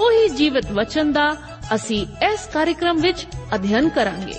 [0.00, 1.36] ਉਹੀ ਜੀਵਤ ਵਚਨ ਦਾ
[1.74, 4.34] ਅਸੀਂ ਇਸ ਕਾਰਜਕ੍ਰਮ ਵਿੱਚ ਅਧਿਐਨ ਕਰਾਂਗੇ।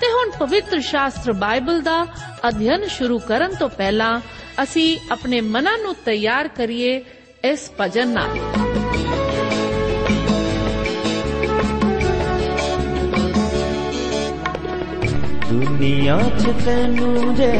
[0.00, 2.06] ਤੇ ਹੁਣ ਪਵਿੱਤਰ ਸ਼ਾਸਤਰ ਬਾਈਬਲ ਦਾ
[2.48, 4.20] ਅਧਿਐਨ ਸ਼ੁਰੂ ਕਰਨ ਤੋਂ ਪਹਿਲਾਂ
[4.62, 7.04] ਅਸੀਂ ਆਪਣੇ ਮਨਾਂ ਨੂੰ ਤਿਆਰ ਕਰੀਏ
[7.44, 8.38] ਇਸ ਭਜਨ ਨਾਲ।
[15.48, 17.52] ਦੁਨੀਆ ਚ ਤੈਨੂੰ ਜੇ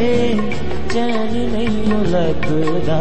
[0.95, 3.01] ਚੈਨ ਨਹੀਂ ਲੱਗਦਾ।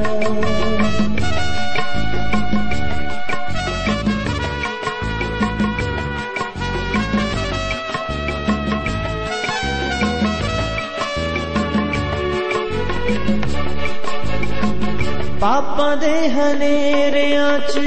[15.81, 17.79] ਪਾਪਾਂ ਦੇ ਹਨੇਰਿਆਂ 'ਚ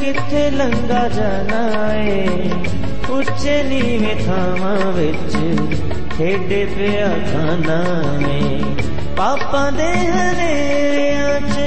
[0.00, 2.26] ਕਿੱਥੇ ਲੰਗਾ ਜਾਣਾ ਏ?
[3.10, 5.36] ਉੱਚੇ ਨੀਵੇਂ ਥਾਵਾਂ ਵਿੱਚ
[6.18, 7.84] ਖੇਡੇ ਪਿਆ ਖਾਣਾ
[8.28, 8.60] ਏ।
[9.16, 11.60] ਪਾਪਾਂ ਦੇ ਹਨੇਰਿਆਂ 'ਚ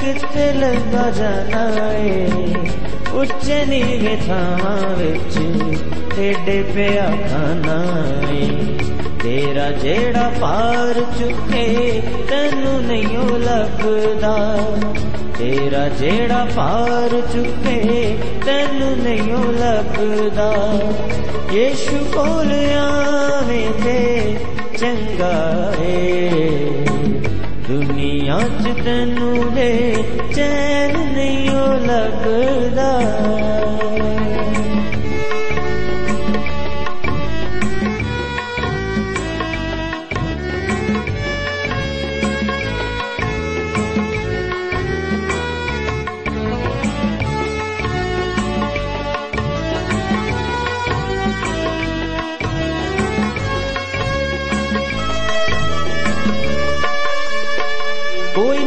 [0.00, 2.28] ਕਿੱਥੇ ਲੰਗਾ ਜਾਣਾ ਏ?
[3.12, 5.38] ਉੱਚੇ ਨੀਵੇਂ ਥਾਵਾਂ ਵਿੱਚ
[6.16, 7.84] ਖੇਡੇ ਪਿਆ ਖਾਣਾ
[8.32, 8.48] ਏ।
[9.22, 14.58] ਤੇਰਾ ਜਿਹੜਾ ਪਾਰ ਚੁੱਕੇ ਤੈਨੂੰ ਨਹੀਂ ਲੱਭਦਾ
[15.38, 20.52] ਤੇਰਾ ਜਿਹੜਾ ਪਾਰ ਚੁੱਕੇ ਤੈਨੂੰ ਨਹੀਂ ਲੱਭਦਾ
[21.52, 24.36] ਯੇਸ਼ੂ ਕੋਲ ਆਵੇਂ ਤੇ
[24.78, 26.30] ਚੰਗਾ ਏ।
[27.68, 29.94] ਦੁਨੀਆ 'ਚ ਤੈਨੂੰ ਦੇ
[30.34, 31.50] ਚੈਨ ਨਹੀਂ
[31.86, 32.90] ਲੱਗਦਾ।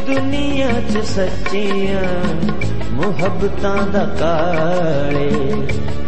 [0.07, 2.35] ਦੁਨੀਆ 'ਚ ਸੱਚੀਆਂ
[2.91, 5.31] ਮੁਹੱਬਤਾਂ ਦਾ ਕਾਲੇ।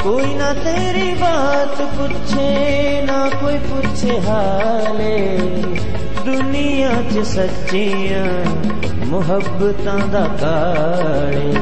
[0.03, 5.39] ਕੋਈ ਨਾ ਤੇਰੀ ਬਾਤ ਪੁੱਛੇ, ਨਾ ਕੋਈ ਪੁੱਛੇ ਹਾਲੇ।
[6.25, 8.45] ਦੁਨੀਆ 'ਚ ਸੱਚੀਆਂ
[9.07, 11.55] ਮੁਹੱਬਤਾਂ ਦਾ ਕਾਲੇ।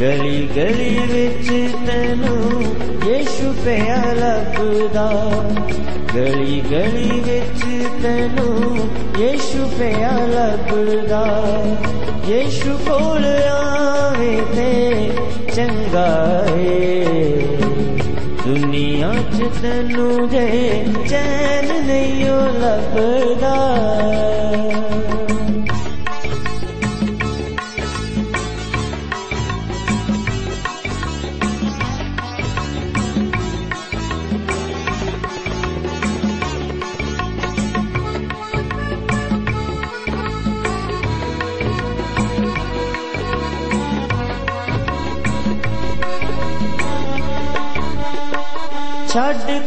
[0.00, 1.48] ਗਲੀ ਗਲੀ ਵਿੱਚ
[1.86, 2.62] ਤੈਨੂੰ
[3.06, 5.32] ਯੇਸ਼ੂ ਪਿਆ ਲੱਭਦਾ।
[6.14, 8.78] ਗਲੀ ਗਲੀ ਵਿੱਚ ਤੈਨੂੰ
[9.18, 11.52] ਯੇਸ਼ੂ ਪਿਆ ਲੱਭਦਾ।
[12.28, 15.10] ਯੇਸ਼ੂ ਕੋਲ ਆਵੇ ਤੇ
[15.56, 17.04] ਚੰਗਾ ਏ।
[18.46, 22.26] ਦੁਨੀਆ 'ਚ ਤੈਨੂੰ ਜੇ ਚੈਨ ਨਹੀਂ
[22.60, 23.56] ਲੱਭਦਾ।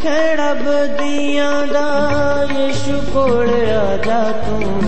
[0.04, 2.12] ਛੱਡ ਖੜਾ ਬਦੀਆਂ ਦਾ,
[2.60, 4.82] ਯੇਸ਼ੂ ਕੋਲ ਆ ਜਾ ਤੂੰ।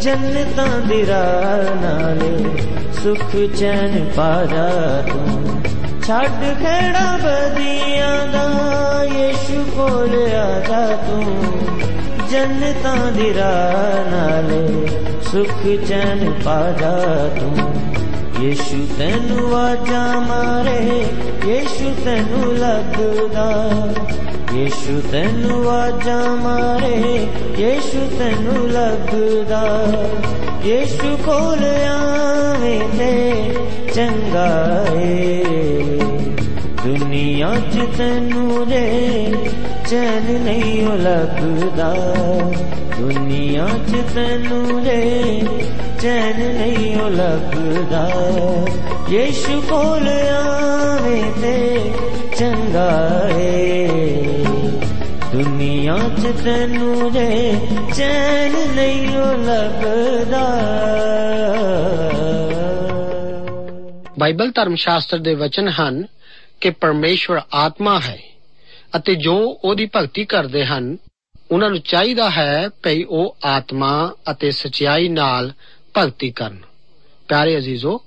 [0.00, 2.44] ਜੰਨਤਾਂ ਦੀ ਰਾਹ ਨਾਲੇ
[2.92, 5.62] ਸੁਖ ਚੈਨ ਪਾ ਜਾ ਤੂੰ।
[6.06, 8.50] ਛੱਡ ਖੜਾ ਬਦੀਆਂ ਦਾ,
[9.04, 11.58] ਯੇਸ਼ੂ ਕੋਲ ਆ ਜਾ ਤੂੰ।
[12.30, 14.88] ਜੰਨਤਾਂ ਦੀ ਰਾਹ ਨਾਲੇ
[15.32, 17.74] ਸੁਖ ਚੈਨ ਪਾ ਜਾ ਤੂੰ।
[18.40, 21.06] ਯੇਸ਼ੂ ਤੈਨੂੰ ਆਜਾ ਮਾਰੇ,
[21.46, 23.70] ਯੇਸ਼ੂ ਤੈਨੂੰ ਲੱਗਦਾ।
[24.54, 27.26] ਯੇਸ਼ੂ ਤੈਨੂੰ ਆਜਾ ਮਾਰੇ,
[27.58, 29.62] ਯੇਸ਼ੂ ਤੈਨੂੰ ਲੱਗਦਾ
[30.64, 33.54] ਯੇਸ਼ੂ ਕੋਲ ਆਵੇਂ ਤੇ
[33.94, 35.42] ਚੰਗਾ ਏ।
[36.84, 39.34] ਦੁਨੀਆ 'ਚ ਤੈਨੂੰ ਜੇ
[39.90, 41.92] ਚੈਨ ਨਹੀਂ ਲੱਗਦਾ
[42.98, 45.42] ਦੁਨੀਆ 'ਚ ਤੈਨੂੰ ਜੇ
[46.02, 48.08] ਚੈਨ ਨਹੀਂ ਲੱਗਦਾ
[49.10, 51.92] ਯੇਸ਼ੂ ਕੋਲ ਆਵੇਂ ਤੇ
[52.38, 52.90] ਚੰਗਾ
[53.38, 54.43] ਏ।
[55.34, 57.54] ਦੁਨੀਆ 'ਚ ਤੈਨੂੰ ਜੇ
[57.96, 60.44] ਚੈਨ ਨਹੀਂ ਲੱਗਦਾ।
[64.18, 66.04] ਬਾਈਬਲ ਧਰਮ ਸ਼ਾਸਤਰ ਦੇ ਵਚਨ ਹਨ
[66.60, 68.18] ਕਿ ਪਰਮੇਸ਼ਵਰ ਆਤਮਾ ਹੈ
[68.96, 70.96] ਅਤੇ ਜੋ ਉਹਦੀ ਭਗਤੀ ਕਰਦੇ ਹਨ,
[71.50, 75.52] ਉਹਨਾਂ ਨੂੰ ਚਾਹੀਦਾ ਹੈ ਕਿ ਉਹ ਆਤਮਾ ਅਤੇ ਸਚਾਈ ਨਾਲ
[75.98, 76.58] ਭਗਤੀ ਕਰਨ।
[77.28, 78.00] ਪਿਆਰੇ ਅਜ਼ੀਜ਼ੋ,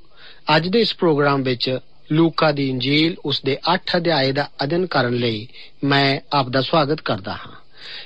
[0.55, 1.79] ਅੱਜ ਦੇ ਇਸ ਪ੍ਰੋਗਰਾਮ ਵਿੱਚ
[2.11, 5.47] ਲੂਕਾ ਦੀ ਇੰਜੀਲ ਉਸ ਦੇ 8 ਅਧਿਆਏ ਦਾ ਅਧਿਨ ਕਰਨ ਲਈ
[5.83, 7.55] ਮੈਂ ਆਪ ਦਾ ਸਵਾਗਤ ਕਰਦਾ ਹਾਂ।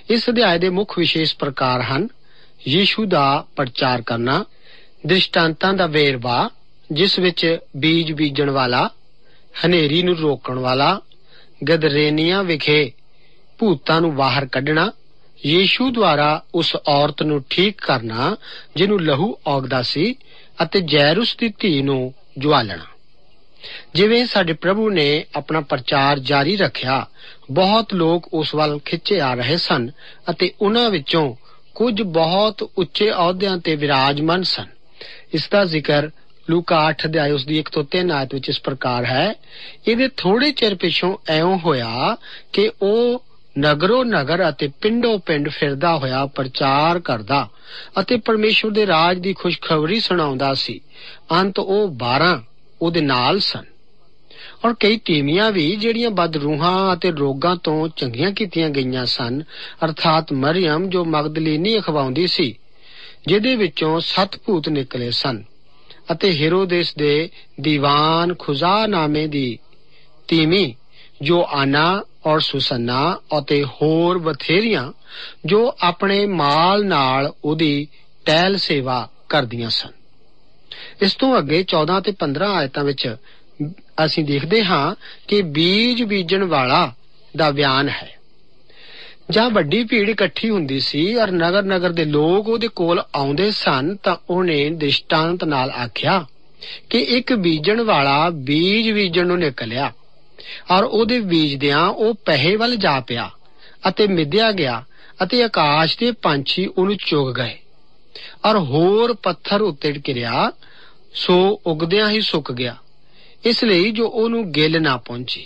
[0.09, 2.07] ਇਸ ਅਧਿਆਏ ਦੇ ਮੁੱਖ ਵਿਸ਼ੇਸ਼ ਪ੍ਰਕਾਰ ਹਨ,
[2.68, 4.45] ਯੀਸ਼ੂ ਦਾ ਪ੍ਰਚਾਰ ਕਰਨਾ,
[5.06, 6.50] ਦ੍ਰਿਸ਼ਟਾਂਤਾਂ ਦਾ ਵੇਰਵਾ,
[6.92, 8.89] ਜਿਸ ਵਿੱਚ ਬੀਜ ਬੀਜਣ ਵਾਲਾ,
[9.65, 11.01] ਹਨੇਰੀ ਨੂੰ ਰੋਕਣ ਵਾਲਾ,
[11.69, 12.92] ਗਦਰੇਨੀਆਂ ਵਿਖੇ
[13.57, 14.92] ਭੂਤਾਂ ਨੂੰ ਬਾਹਰ ਕੱਢਣਾ,
[15.45, 18.38] ਯੀਸ਼ੂ ਦੁਆਰਾ ਉਸ ਔਰਤ ਨੂੰ ਠੀਕ ਕਰਨਾ,
[18.75, 20.15] ਜਿਹਨੂੰ ਲਹੂ ਔਗਦਾ ਸੀ,
[20.63, 22.86] ਅਤੇ ਜੈਰੁਸ ਦੀ ਧੀ ਨੂੰ ਜਵਾਲਣਾ
[23.96, 27.06] ਜਿਵੇਂ ਸਾਡੇ ਪ੍ਰਭੂ ਨੇ ਆਪਣਾ ਪ੍ਰਚਾਰ ਜਾਰੀ ਰੱਖਿਆ,
[27.52, 29.90] ਬਹੁਤ ਲੋਕ ਉਸ ਵੱਲ ਖਿੱਚੇ ਆ ਰਹੇ ਸਨ
[30.30, 31.36] ਅਤੇ ਉਹਨਾਂ ਵਿੱਚੋਂ
[31.75, 34.66] ਕੁਝ ਬਹੁਤ ਉੱਚੇ ਅਹੁਦਿਆਂ ਤੇ ਵਿਰਾਜਮਾਨ ਸਨ।
[35.34, 36.10] ਇਸ ਦਾ ਜ਼ਿਕਰ
[36.50, 39.34] ਲੂਕਾ 8 ਅਧਿਆਇ ਉਸ ਦੀ 1 ਤੋਂ 3 ਆਇਤ ਵਿੱਚ ਇਸ ਪ੍ਰਕਾਰ ਹੈ,
[39.88, 42.16] ਇਹਦੇ ਥੋੜੇ ਚਿਰ ਪਿਛੋਂ ਐਉਂ ਹੋਇਆ
[42.54, 43.24] ਕਿ ਉਹ
[43.60, 47.48] ਨਗਰੋ ਨਗਰ ਅਤੇ ਪਿੰਡੋ ਪਿੰਡ ਫਿਰਦਾ ਹੋਇਆ ਪ੍ਰਚਾਰ ਕਰਦਾ
[48.00, 50.80] ਅਤੇ ਪਰਮੇਸ਼ਵਰ ਦੇ ਰਾਜ ਦੀ ਖੁਸ਼ਖਬਰੀ ਸੁਣਾਉਂਦਾ ਸੀ।
[51.31, 52.44] ਅੰਤ ਉਹ 12
[52.81, 53.63] ਉਹਦੇ ਨਾਲ ਸਨ।
[54.66, 59.44] ਔਰ ਕਈ ਟੀਮੀਆਂ ਵੀ ਜਿਹੜੀਆਂ ਬਦ ਰੂਹਾਂ ਅਤੇ ਰੋਗਾਂ ਤੋਂ ਚੰਗੀਆਂ ਕੀਤੀਆਂ ਗਈਆਂ ਸਨ,
[59.86, 62.56] ਅਰਥਾਤ ਮਰੀਮ ਜੋ ਮਗਦਲੀਨੀ ਅਖਵਾਉਂਦੀ ਸੀ,
[63.28, 65.44] ਜਿਹਦੇ ਵਿੱਚੋਂ ਸੱਤ ਭੂਤ ਨਿਕਲੇ ਸਨ
[66.12, 67.30] ਅਤੇ ਹੈਰੋਦੇਸ ਦੇ
[67.62, 69.60] ਦੀਵਾਨ ਖੁਜ਼ਾ ਨਾਮੇ ਦੀ
[70.27, 70.75] ਤੀਮੀ
[71.22, 74.92] ਜੋ ਆਨਾ ਔਰ ਸੁਸੰਨਾ ਅਤੇ ਹੋਰ ਬਥੇਰੀਆਂ
[75.45, 77.88] ਜੋ ਆਪਣੇ ਮਾਲ ਨਾਲ ਉਹਦੀ
[78.25, 80.00] ਟਹਿਲ ਸੇਵਾ ਕਰਦੀਆਂ ਸਨ।
[81.02, 83.16] ਇਸ ਤੋਂ ਅੱਗੇ 14 ਤੇ 15 ਆਇਤਾਂ ਵਿੱਚ
[84.06, 84.96] ਅਸੀਂ ਦੇਖਦੇ ਹਾਂ
[85.28, 86.94] ਕਿ ਬੀਜ ਬੀਜਣ ਵਾਲਾ
[87.38, 88.10] ਦਾ ਬਿਆਨ ਹੈ।
[89.32, 93.96] ਜਾਂ ਵੱਡੀ ਭੀੜ ਇਕੱਠੀ ਹੁੰਦੀ ਸੀ ਔਰ ਨਗਰ ਨਗਰ ਦੇ ਲੋਕ ਉਹਦੇ ਕੋਲ ਆਉਂਦੇ ਸਨ
[93.96, 96.26] ਤਾਂ ਉਹਨੇ ਦ੍ਰਿਸ਼ਟਾਂਤ ਨਾਲ ਆਖਿਆ
[96.90, 99.92] ਕਿ ਇੱਕ ਬੀਜਣ ਵਾਲਾ ਬੀਜ ਬੀਜਣ ਨੂੰ ਨਿਕਲਿਆ
[100.72, 103.30] ਔਰ ਉਹਦੇ ਬੀਜਦਿਆਂ ਉਹ ਪਹਿੇ ਵੱਲ ਜਾ ਪਿਆ
[103.90, 104.84] ਅਤੇ ਮਿੱਧਿਆ ਗਿਆ
[105.24, 107.58] ਅਤੇ ਆਕਾਸ਼ ਦੇ ਪੰਛੀ ਉਹਨੂੰ ਚੁਗ ਗਏ।
[108.46, 110.52] ਔਰ ਹੋਰ ਪੱਥਰ ਉੱਤੇ ਗਿਰਿਆ,
[111.13, 112.75] ਸੋ ਉਗਦਿਆਂ ਹੀ ਸੁੱਕ ਗਿਆ।
[113.44, 115.46] ਇਸ ਲਈ ਜੋ ਉਹਨੂੰ ਗਿੱਲ ਨਾ ਪਹੁੰਚੀ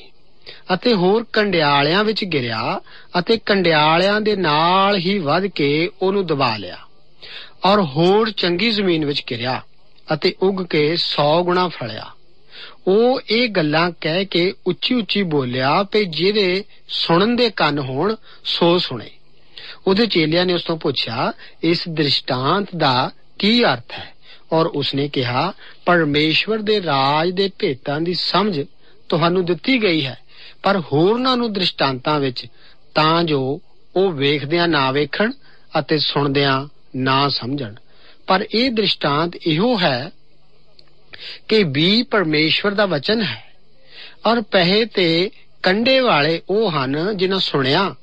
[0.73, 2.81] ਅਤੇ ਹੋਰ ਕੰਡਿਆਲਿਆਂ ਵਿੱਚ ਗਿਰਿਆ
[3.19, 6.77] ਅਤੇ ਕੰਡਿਆਲਿਆਂ ਦੇ ਨਾਲ ਹੀ ਵੱਧ ਕੇ ਉਹਨੂੰ ਦਬਾ ਲਿਆ
[7.65, 9.62] ਔਰ ਹੋਰ ਚੰਗੀ ਜ਼ਮੀਨ ਵਿੱਚ ਗਿਰਿਆ
[10.13, 12.12] ਅਤੇ ਉੱਗ ਕੇ 100 ਗੁਣਾ ਫਲਿਆ
[12.88, 18.15] ਉਹ ਇਹ ਗੱਲਾਂ ਕਹਿ ਕੇ ਉੱਚੀ ਉੱਚੀ ਬੋਲਿਆ ਕਿ ਜਿਹਦੇ ਸੁਣਨ ਦੇ ਕੰਨ ਹੋਣ,
[18.45, 19.09] ਸੋ ਸੁਣੇ।
[19.87, 21.31] ਉਹਦੇ ਚੇਲਿਆਂ ਨੇ ਉਸ ਤੋਂ ਪੁੱਛਿਆ,
[21.63, 24.13] ਇਸ ਦ੍ਰਿਸ਼ਟਾਂਤ ਦਾ ਕੀ ਅਰਥ ਹੈ?
[24.51, 25.53] ਔਰ ਉਸਨੇ ਕਿਹਾ,
[25.85, 28.59] ਪਰਮੇਸ਼ਵਰ ਦੇ ਰਾਜ ਦੇ ਭੇਤਾਂ ਦੀ ਸਮਝ
[29.09, 30.17] ਤੁਹਾਨੂੰ ਦਿੱਤੀ ਗਈ ਹੈ,
[30.63, 32.45] ਪਰ ਹੋਰਨਾਂ ਨੂੰ ਦ੍ਰਿਸ਼ਟਾਂਤਾਂ ਵਿੱਚ
[32.95, 33.61] ਤਾਂ ਜੋ
[33.95, 35.31] ਉਹ ਵੇਖਦਿਆਂ ਨਾ ਵੇਖਣ
[35.79, 37.75] ਅਤੇ ਸੁਣਦਿਆਂ ਨਾ ਸਮਝਣ।
[38.27, 40.09] ਪਰ ਇਹ ਦ੍ਰਿਸ਼ਟਾਂਤ ਇਹੋ ਹੈ
[41.47, 43.43] ਕਿ ਵੀ ਪਰਮੇਸ਼ਵਰ ਦਾ ਵਚਨ ਹੈ,
[44.25, 45.29] ਔਰ ਪਹਿੇ ਤੇ
[45.63, 47.95] ਕੰਡੇ ਵਾਲੇ ਉਹ ਹਨ ਜਿਨ੍ਹਾਂ ਸੁਣਿਆ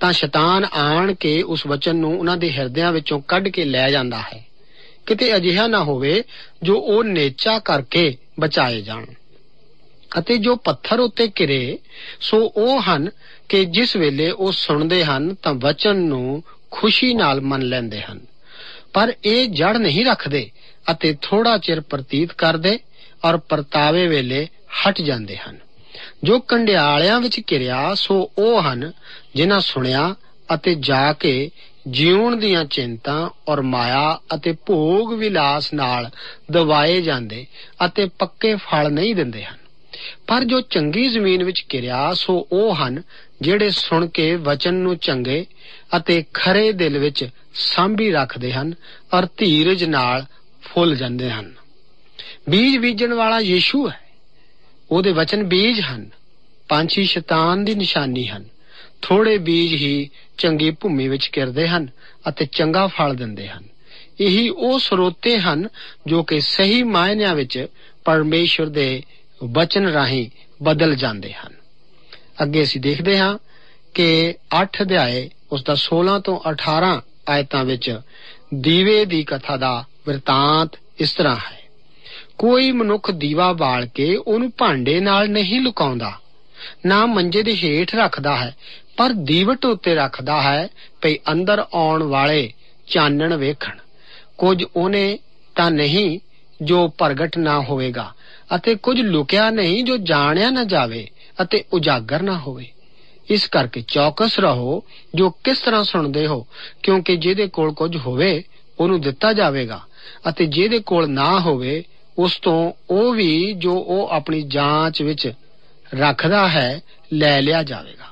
[0.00, 4.18] ਤਾਂ ਸ਼ੈਤਾਨ ਆਣ ਕੇ ਉਸ ਵਚਨ ਨੂੰ ਉਹਨਾਂ ਦੇ ਹਿਰਦਿਆਂ ਵਿੱਚੋਂ ਕੱਢ ਕੇ ਲੈ ਜਾਂਦਾ
[4.18, 4.46] ਹੈ।
[5.06, 6.22] ਕਿਤੇ ਅਜਿਹਾ ਨਾ ਹੋਵੇ
[6.62, 9.06] ਜੋ ਉਹ ਨੇਚਾ ਕਰਕੇ ਬਚਾਏ ਜਾਣ।
[10.18, 11.78] ਅਤੇ ਜੋ ਪੱਥਰ ਉੱਤੇ ਕਿਰੇ
[12.20, 13.10] ਸੋ ਉਹ ਹਨ
[13.48, 18.20] ਕਿ ਜਿਸ ਵੇਲੇ ਉਹ ਸੁਣਦੇ ਹਨ ਤਾਂ ਵਚਨ ਨੂੰ ਖੁਸ਼ੀ ਨਾਲ ਮੰਨ ਲੈਂਦੇ ਹਨ।
[18.92, 20.50] ਪਰ ਇਹ ਜੜ ਨਹੀਂ ਰੱਖਦੇ
[20.90, 22.78] ਅਤੇ ਥੋੜਾ ਚਿਰ ਪ੍ਰਤੀਤ ਕਰਦੇ
[23.24, 24.48] ਔਰ ਪਰਤਾਵੇ ਵੇਲੇ
[24.78, 25.58] ਹਟ ਜਾਂਦੇ ਹਨ।
[26.24, 28.92] ਜੋ ਕੰਡਿਆਲਿਆਂ ਵਿੱਚ ਕਿਰਿਆ ਸੋ ਉਹ ਹਨ
[29.34, 30.14] ਜਿਨ੍ਹਾਂ ਸੁਣਿਆ
[30.54, 31.50] ਅਤੇ ਜਾ ਕੇ
[31.88, 36.10] ਜੀਵਨ ਦੀਆਂ ਚਿੰਤਾ ਔਰ ਮਾਇਆ ਅਤੇ ਭੋਗ ਵਿਲਾਸ ਨਾਲ
[36.50, 37.46] ਦਵਾਏ ਜਾਂਦੇ
[37.86, 39.56] ਅਤੇ ਪੱਕੇ ਫਲ ਨਹੀਂ ਦਿੰਦੇ ਹਨ।
[40.26, 43.02] ਪਰ ਜੋ ਚੰਗੀ ਜ਼ਮੀਨ ਵਿੱਚ ਕਿਰਿਆ ਸੋ ਉਹ ਹਨ
[43.42, 45.46] ਜਿਹੜੇ ਸੁਣ ਕੇ ਵਚਨ ਨੂੰ ਚੰਗੇ
[45.96, 48.74] ਅਤੇ ਖਰੇ ਦਿਲ ਵਿੱਚ ਸਾਂਭੀ ਰੱਖਦੇ ਹਨ
[49.14, 50.24] ਔਰ ਧੀਰਜ ਨਾਲ
[50.62, 51.52] ਫੁੱਲ ਜਾਂਦੇ ਹਨ।
[52.50, 54.03] ਬੀਜ ਬੀਜਣ ਵਾਲਾ ਯੀਸ਼ੂ ਹੈ।
[54.94, 56.10] ਉਹਦੇ ਵਚਨ ਬੀਜ ਹਨ।
[56.68, 58.44] ਪੰਛੀ ਸ਼ੈਤਾਨ ਦੀ ਨਿਸ਼ਾਨੀ ਹਨ।
[59.02, 61.88] ਥੋੜੇ ਬੀਜ ਹੀ ਚੰਗੀ ਭੂਮੀ ਵਿੱਚ ਕਿਰਦੇ ਹਨ
[62.28, 63.64] ਅਤੇ ਚੰਗਾ ਫਲ ਦਿੰਦੇ ਹਨ।
[64.20, 65.68] ਇਹੀ ਉਹ ਸਰੋਤੇ ਹਨ
[66.06, 67.66] ਜੋ ਕਿ ਸਹੀ ਮਾਇਨਿਆਂ ਵਿੱਚ
[68.04, 69.02] ਪਰਮੇਸ਼ਰ ਦੇ
[69.44, 70.30] ਵਚਨ ਰਾਹੀਂ
[70.62, 71.52] ਬਦਲ ਜਾਂਦੇ ਹਨ।
[72.42, 73.38] ਅੱਗੇ ਅਸੀਂ ਦੇਖਦੇ ਹਾਂ
[73.94, 78.00] ਕਿ 8 ਅਧਿਆਏ ਉਸ ਦਾ 16 ਤੋਂ 18 ਆਇਤਾਂ ਵਿੱਚ
[78.54, 81.63] ਦੀਵੇ ਦੀ ਕਥਾ ਦਾ ਵਰਤਾਂਤ ਇਸ ਤਰ੍ਹਾਂ ਹੈ।
[82.38, 86.12] ਕੋਈ ਮਨੁੱਖ ਦੀਵਾ ਬਾਲ ਕੇ ਉਹਨੂੰ ਭਾਂਡੇ ਨਾਲ ਨਹੀਂ ਲੁਕਾਉਂਦਾ।
[86.86, 88.54] ਨਾ ਮੰਜੇ ਦੇ ਹੇਠ ਰੱਖਦਾ ਹੈ,
[88.96, 90.68] ਪਰ ਦੀਵਟ ਉੱਤੇ ਰੱਖਦਾ ਹੈ
[91.02, 92.52] ਭਈ ਅੰਦਰ ਆਉਣ ਵਾਲੇ
[92.88, 93.78] ਚਾਨਣ ਵੇਖਣ।
[94.38, 95.18] ਕੁਝ ਉਹਨੇ
[95.56, 96.18] ਤਾਂ ਨਹੀਂ
[96.62, 98.12] ਜੋ ਪ੍ਰਗਟ ਨਾ ਹੋਵੇਗਾ,
[98.54, 101.06] ਅਤੇ ਕੁਝ ਲੁਕਿਆ ਨਹੀਂ ਜੋ ਜਾਣਿਆ ਨਾ ਜਾਵੇ
[101.42, 102.66] ਅਤੇ ਉਜਾਗਰ ਨਾ ਹੋਵੇ।
[103.28, 104.82] ਇਸ ਕਰਕੇ ਚੌਕਸ ਰਹੋ
[105.14, 106.46] ਜੋ ਕਿਸ ਤਰ੍ਹਾਂ ਸੁਣਦੇ ਹੋ,
[106.82, 108.42] ਕਿਉਂਕਿ ਜਿਹਦੇ ਕੋਲ ਕੁਝ ਹੋਵੇ,
[108.78, 109.80] ਉਹਨੂੰ ਦਿੱਤਾ ਜਾਵੇਗਾ,
[110.28, 111.82] ਅਤੇ ਜਿਹਦੇ ਕੋਲ ਨਾ ਹੋਵੇ
[112.18, 115.32] ਉਸ ਤੋਂ ਉਹ ਵੀ ਜੋ ਉਹ ਆਪਣੀ ਜਾਂਚ ਵਿੱਚ
[115.94, 116.80] ਰੱਖਦਾ ਹੈ,
[117.12, 118.04] ਲੈ ਲਿਆ ਜਾਵੇਗਾ।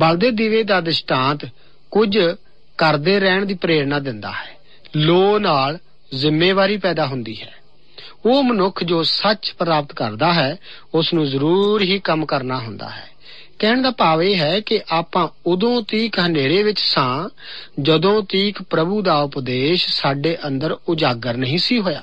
[0.00, 1.48] ਬਲਦੇ ਦੀਵੇ ਦਾ ਦ੍ਰਿਸ਼ਟਾਂਤ
[1.90, 2.18] ਕੁਝ
[2.78, 4.56] ਕਰਦੇ ਰਹਿਣ ਦੀ ਪ੍ਰੇਰਣਾ ਦਿੰਦਾ ਹੈ।
[4.96, 5.78] ਲੋ ਨਾਲ
[6.14, 7.54] ਜ਼ਿੰਮੇਵਾਰੀ ਪੈਦਾ ਹੁੰਦੀ ਹੈ।
[8.26, 10.56] ਉਹ ਮਨੁੱਖ ਜੋ ਸੱਚ ਪ੍ਰਾਪਤ ਕਰਦਾ ਹੈ,
[10.94, 13.14] ਉਸ ਨੂੰ ਜ਼ਰੂਰ ਹੀ ਕੰਮ ਕਰਨਾ ਹੁੰਦਾ ਹੈ।
[13.58, 17.28] ਕਹਿਣ ਦਾ ਭਾਵ ਇਹ ਹੈ ਕਿ ਆਪਾਂ ਉਦੋਂ ਤੀਕ ਹਨੇਰੇ ਵਿੱਚ ਸਾਂ,
[17.80, 22.02] ਜਦੋਂ ਤੀਕ ਪ੍ਰਭੂ ਦਾ ਉਪਦੇਸ਼ ਸਾਡੇ ਅੰਦਰ ਉਜਾਗਰ ਨਹੀਂ ਸੀ ਹੋਇਆ।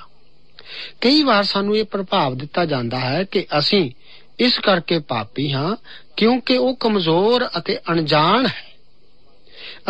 [1.01, 3.91] ਕਈ ਵਾਰ ਸਾਨੂੰ ਇਹ ਪ੍ਰਭਾਵ ਦਿੱਤਾ ਜਾਂਦਾ ਹੈ ਕਿ ਅਸੀਂ
[4.39, 5.75] ਇਸ ਕਰਕੇ ਪਾਪੀ ਹਾਂ
[6.17, 8.71] ਕਿਉਂਕਿ ਉਹ ਕਮਜ਼ੋਰ ਅਤੇ ਅਣਜਾਣ ਹੈ।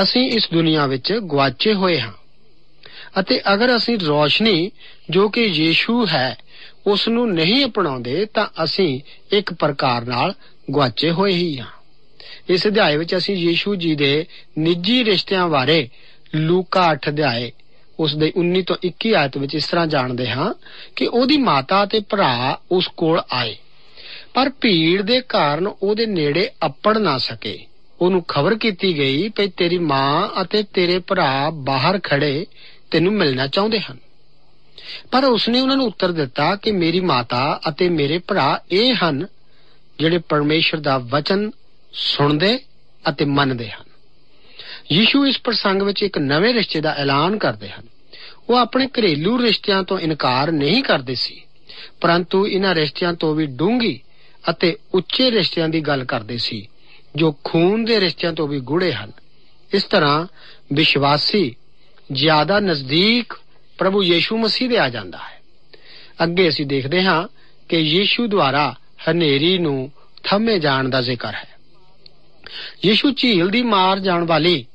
[0.03, 2.13] ਅਸੀਂ ਇਸ ਦੁਨੀਆ ਵਿੱਚ ਗਵਾਚੇ ਹੋਏ ਹਾਂ
[3.19, 4.71] ਅਤੇ ਅਗਰ ਅਸੀਂ ਰੋਸ਼ਨੀ
[5.09, 6.37] ਜੋ ਕਿ ਯੀਸ਼ੂ ਹੈ
[6.87, 9.01] ਉਸ ਨੂੰ ਨਹੀਂ ਅਪਣਾਉਂਦੇ ਤਾਂ ਅਸੀਂ
[9.31, 10.33] ਇੱਕ ਪ੍ਰਕਾਰ ਨਾਲ
[10.73, 11.81] ਗਵਾਚੇ ਹੋਏ ਹੀ ਹਾਂ।
[12.49, 14.25] ਇਸ ਅਧਿਆਏ ਵਿੱਚ ਅਸੀਂ ਯੀਸ਼ੂ ਜੀ ਦੇ
[14.59, 15.89] ਨਿੱਜੀ ਰਿਸ਼ਤਿਆਂ ਬਾਰੇ
[16.35, 17.51] ਲੂਕਾ 8 ਅਧਿਆਏ
[18.01, 20.53] ਉਸ ਦੇ 19 ਤੋਂ 21 ਆਇਤ ਵਿੱਚ ਇਸ ਤਰ੍ਹਾਂ ਜਾਣਦੇ ਹਾਂ
[20.95, 23.55] ਕਿ ਉਹਦੀ ਮਾਤਾ ਤੇ ਭਰਾ ਉਸ ਕੋਲ ਆਏ।
[24.33, 27.65] ਪਰ ਭੀੜ ਦੇ ਕਾਰਨ ਉਹਦੇ ਨੇੜੇ ਅੱਪੜ ਨਾ ਸਕੇ।
[28.01, 32.45] ਉਹਨੂੰ ਖਬਰ ਕੀਤੀ ਗਈ ਕਿ ਤੇਰੀ ਮਾਂ ਅਤੇ ਤੇਰੇ ਭਰਾ ਬਾਹਰ ਖੜੇ
[32.91, 33.97] ਤੈਨੂੰ ਮਿਲਣਾ ਚਾਹੁੰਦੇ ਹਨ।
[35.11, 39.27] ਪਰ ਉਸਨੇ ਉਹਨਾਂ ਨੂੰ ਉੱਤਰ ਦਿੱਤਾ ਕਿ ਮੇਰੀ ਮਾਤਾ ਅਤੇ ਮੇਰੇ ਭਰਾ ਇਹ ਹਨ
[39.99, 41.51] ਜਿਹੜੇ ਪਰਮੇਸ਼ਰ ਦਾ ਵਚਨ
[41.93, 42.59] ਸੁਣਦੇ
[43.09, 43.90] ਅਤੇ ਮੰਨਦੇ ਹਨ।
[44.91, 47.83] ਯੀਸ਼ੂ ਇਸ ਪ੍ਰਸੰਗ ਵਿੱਚ ਇੱਕ ਨਵੇਂ ਰਿਸ਼ਤੇ ਦਾ ਐਲਾਨ ਕਰਦੇ ਹਨ।
[48.49, 51.41] ਉਹ ਆਪਣੇ ਘਰੇਲੂ ਰਿਸ਼ਤਿਆਂ ਤੋਂ ਇਨਕਾਰ ਨਹੀਂ ਕਰਦੇ ਸੀ,
[52.01, 53.99] ਪਰੰਤੂ ਇਹਨਾਂ ਰਿਸ਼ਤਿਆਂ ਤੋਂ ਵੀ ਡੂੰਗੀ
[54.49, 56.67] ਅਤੇ ਉੱਚੇ ਰਿਸ਼ਤਿਆਂ ਦੀ ਗੱਲ ਕਰਦੇ ਸੀ,
[57.15, 59.11] ਜੋ ਖੂਨ ਦੇ ਰਿਸ਼ਤਿਆਂ ਤੋਂ ਵੀ ਗੂੜੇ ਹਨ।
[59.73, 60.27] ਇਸ ਤਰ੍ਹਾਂ
[60.73, 61.55] ਵਿਸ਼ਵਾਸੀ
[62.11, 63.33] ਜ਼ਿਆਦਾ ਨਜ਼ਦੀਕ
[63.77, 65.41] ਪ੍ਰਭੂ ਯੀਸ਼ੂ ਮਸੀਹ ਦੇ ਆ ਜਾਂਦਾ ਹੈ।
[66.23, 67.27] ਅੱਗੇ ਅਸੀਂ ਦੇਖਦੇ ਹਾਂ
[67.69, 68.75] ਕਿ ਯੀਸ਼ੂ ਦੁਆਰਾ
[69.09, 69.91] ਹਨੇਰੀ ਨੂੰ
[70.23, 71.47] ਥੰਮੇ ਜਾਣ ਦਾ ਜ਼ਿਕਰ ਹੈ।
[72.85, 74.65] ਯੀਸ਼ੂ ਝੀਲ ਦੀ ਮਾਰ ਜਾਣ ਵਾਲੀ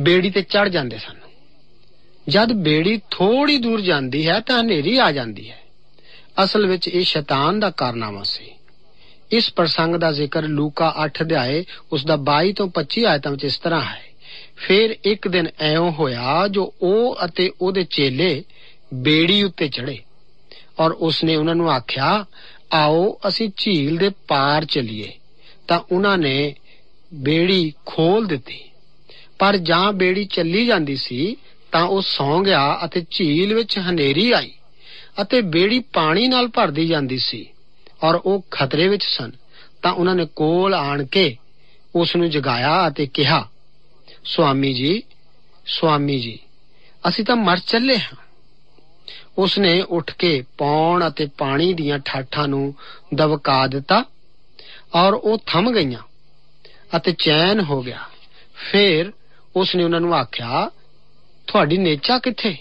[0.00, 1.16] ਬੇੜੀ ਤੇ ਚੜ ਜਾਂਦੇ ਸਨ।
[2.28, 5.62] ਜਦ ਬੇੜੀ ਥੋੜੀ ਦੂਰ ਜਾਂਦੀ ਹੈ ਤਾਂ ਹਨੇਰੀ ਆ ਜਾਂਦੀ ਹੈ।
[6.44, 8.50] ਅਸਲ ਵਿੱਚ ਇਹ ਸ਼ੈਤਾਨ ਦਾ ਕਾਰਨਾਮਾ ਸੀ।
[9.30, 13.58] ਇਸ ਪ੍ਰਸੰਗ ਦਾ ਜ਼ਿਕਰ ਲੂਕਾ 8 ਅਧਿਆਏ ਉਸ ਦਾ 22 ਤੋਂ 25 ਆਇਤਾਂ ਵਿੱਚ ਇਸ
[13.58, 14.02] ਤਰ੍ਹਾਂ ਹੈ।
[14.56, 18.44] ਫਿਰ ਇੱਕ ਦਿਨ ਐਉਂ ਹੋਇਆ ਜੋ ਉਹ ਅਤੇ ਉਹਦੇ ਚੇਲੇ
[18.94, 19.98] ਬੇੜੀ ਉੱਤੇ ਚੜੇ
[20.80, 22.24] ਔਰ ਉਸਨੇ ਉਹਨਾਂ ਨੂੰ ਆਖਿਆ,
[22.72, 25.12] ਆਓ, ਅਸੀਂ ਝੀਲ ਦੇ ਪਾਰ ਚਲੀਏ।
[25.68, 26.54] ਤਾਂ ਉਹਨਾਂ ਨੇ
[27.14, 28.71] ਬੇੜੀ ਖੋਲ ਦਿੱਤੀ।
[29.42, 31.36] ਪਰ ਜਾਂ ਬੇੜੀ ਚੱਲੀ ਜਾਂਦੀ ਸੀ,
[31.72, 34.50] ਤਾਂ ਉਹ ਸੌਂ ਗਿਆ ਅਤੇ ਝੀਲ ਵਿੱਚ ਹਨੇਰੀ ਆਈ
[35.22, 37.46] ਅਤੇ ਬੇੜੀ ਪਾਣੀ ਨਾਲ ਭਰਦੀ ਜਾਂਦੀ ਸੀ
[38.04, 39.30] ਔਰ ਉਹ ਖਤਰੇ ਵਿੱਚ ਸਨ।
[39.82, 41.24] ਤਾਂ ਉਹਨਾਂ ਨੇ ਕੋਲ ਆਣ ਕੇ
[41.94, 43.48] ਉਸ ਨੂੰ ਜਗਾਇਆ ਅਤੇ ਕਿਹਾ,
[44.24, 45.02] ਸੁਆਮੀ ਜੀ
[45.66, 46.38] ਸੁਆਮੀ ਜੀ,
[47.08, 48.16] ਅਸੀਂ ਤਾਂ ਮਰ ਚੱਲੇ ਹਾਂ।
[49.38, 52.74] ਉਸਨੇ ਉੱਠ ਕੇ ਪੌਣ ਅਤੇ ਪਾਣੀ ਦੀਆਂ ਠਾਠਾਂ ਨੂੰ
[53.14, 54.04] ਦਬਕਾ ਦਿੱਤਾ
[54.94, 56.02] ਔਰ ਉਹ ਥੰਮ ਗਈਆਂ
[56.96, 58.00] ਅਤੇ ਚੈਨ ਹੋ ਗਿਆ।
[58.54, 59.12] ਫਿਰ
[59.56, 60.70] ਉਸਨੇ ਉਹਨਾਂ ਨੂੰ ਆਖਿਆ,
[61.46, 62.56] ਤੁਹਾਡੀ ਨੇਚਾ ਕਿੱਥੇ?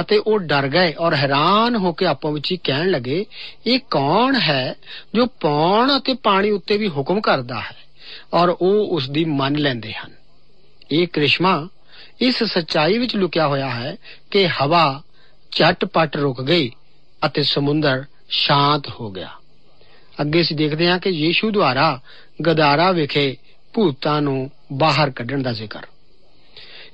[0.00, 3.26] ਅਤੇ ਉਹ ਡਰ ਗਏ ਔਰ ਹੈਰਾਨ ਹੋ ਕੇ ਆਪੋ ਵਿੱਚ ਹੀ ਕਹਿਣ ਲੱਗੇ,
[3.66, 4.74] ਇਹ ਕੌਣ ਹੈ
[5.14, 7.76] ਜੋ ਪੌਣ ਅਤੇ ਪਾਣੀ ਉੱਤੇ ਵੀ ਹੁਕਮ ਕਰਦਾ ਹੈ?
[8.32, 10.10] ਔਰ ਉਹ ਉਸ ਦੀ ਮੰਨ ਲੈਂਦੇ ਹਨ।
[10.92, 11.68] ਇਹ ਕ੍ਰਿਸ਼ਮਾ
[12.20, 13.96] ਇਸ ਸੱਚਾਈ ਵਿੱਚ ਲੁਕਿਆ ਹੋਇਆ ਹੈ
[14.30, 15.02] ਕਿ ਹਵਾ
[15.50, 16.70] ਝਟਪਟ ਰੁਕ ਗਈ
[17.26, 19.30] ਅਤੇ ਸਮੁੰਦਰ ਸ਼ਾਂਤ ਹੋ ਗਿਆ।
[20.20, 22.00] ਅੱਗੇ ਅਸੀਂ ਦੇਖਦੇ ਹਾਂ ਕਿ ਯੀਸ਼ੂ ਦੁਆਰਾ
[22.48, 23.36] ਗਦਾਰਾ ਵਿਖੇ
[23.74, 25.80] ਭੂਤਾਂ ਨੂੰ ਬਾਹਰ ਕੱਢਣ ਦਾ ਜ਼ਿਕਰ।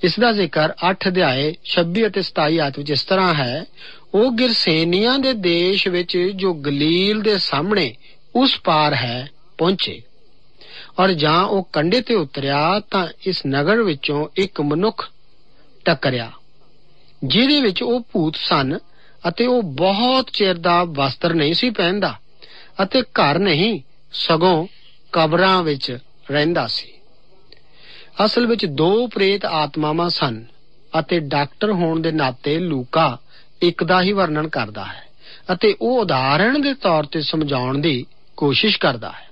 [0.02, 3.64] ਇਸ ਦਾ ਜ਼ਿਕਰ 8 ਅਧਿਆਏ 26 ਅਤੇ 27 ਆਇਤ ਵਿੱਚ ਇਸ ਤਰ੍ਹਾਂ ਹੈ,
[4.14, 7.93] ਉਹ ਗਿਰਸੇਨੀਆਂ ਦੇ ਦੇਸ਼ ਵਿੱਚ ਜੋ ਗਲੀਲ ਦੇ ਸਾਹਮਣੇ
[8.35, 9.28] ਉਸ ਪਾਰ ਹੈ,
[9.59, 10.00] ਪਹੁੰਚੇ।
[10.99, 12.59] ਔਰ ਜਾਂ ਉਹ ਕੰਡੇ ਤੇ ਉਤਰਿਆ
[12.90, 15.09] ਤਾਂ ਇਸ ਨਗਰ ਵਿੱਚੋਂ ਇੱਕ ਮਨੁੱਖ
[15.85, 16.31] ਟੱਕਰਿਆ,
[17.25, 18.78] ਜਿਹਦੇ ਵਿੱਚ ਉਹ ਭੂਤ ਸਨ
[19.28, 22.14] ਅਤੇ ਉਹ ਬਹੁਤ ਚਿਰ ਦਾ ਵਸਤਰ ਨਹੀਂ ਸੀ ਪਹਿਨਦਾ
[22.83, 23.81] ਅਤੇ ਘਰ ਨਹੀਂ,
[24.12, 24.67] ਸਗੋਂ
[25.12, 25.99] ਕਬਰਾਂ ਵਿੱਚ
[26.31, 26.93] ਰਹਿੰਦਾ ਸੀ।
[28.25, 30.44] ਅਸਲ ਵਿੱਚ ਦੋ ਪ੍ਰੇਤ ਆਤਮਾਵਾਂ ਸਨ
[30.98, 33.18] ਅਤੇ ਡਾਕਟਰ ਹੋਣ ਦੇ ਨਾਤੇ ਲੂਕਾ
[33.62, 35.08] ਇੱਕ ਦਾ ਹੀ ਵਰਣਨ ਕਰਦਾ ਹੈ
[35.52, 38.06] ਅਤੇ ਉਹ ਉਦਾਹਰਣ ਦੇ ਤੌਰ ਤੇ ਸਮਝਾਉਣ ਦੀ
[38.37, 39.28] ਕੋਸ਼ਿਸ਼ ਕਰਦਾ ਹੈ।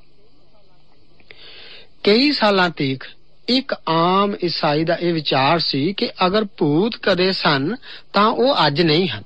[2.02, 3.04] ਕਈ ਸਾਲਾਂ ਤੱਕ
[3.48, 7.76] ਇੱਕ ਆਮ ਈਸਾਈ ਦਾ ਇਹ ਵਿਚਾਰ ਸੀ ਕਿ ਅਗਰ ਭੂਤ ਕਦੇ ਸਨ
[8.12, 9.22] ਤਾਂ ਉਹ ਅੱਜ ਨਹੀਂ ਹਨ।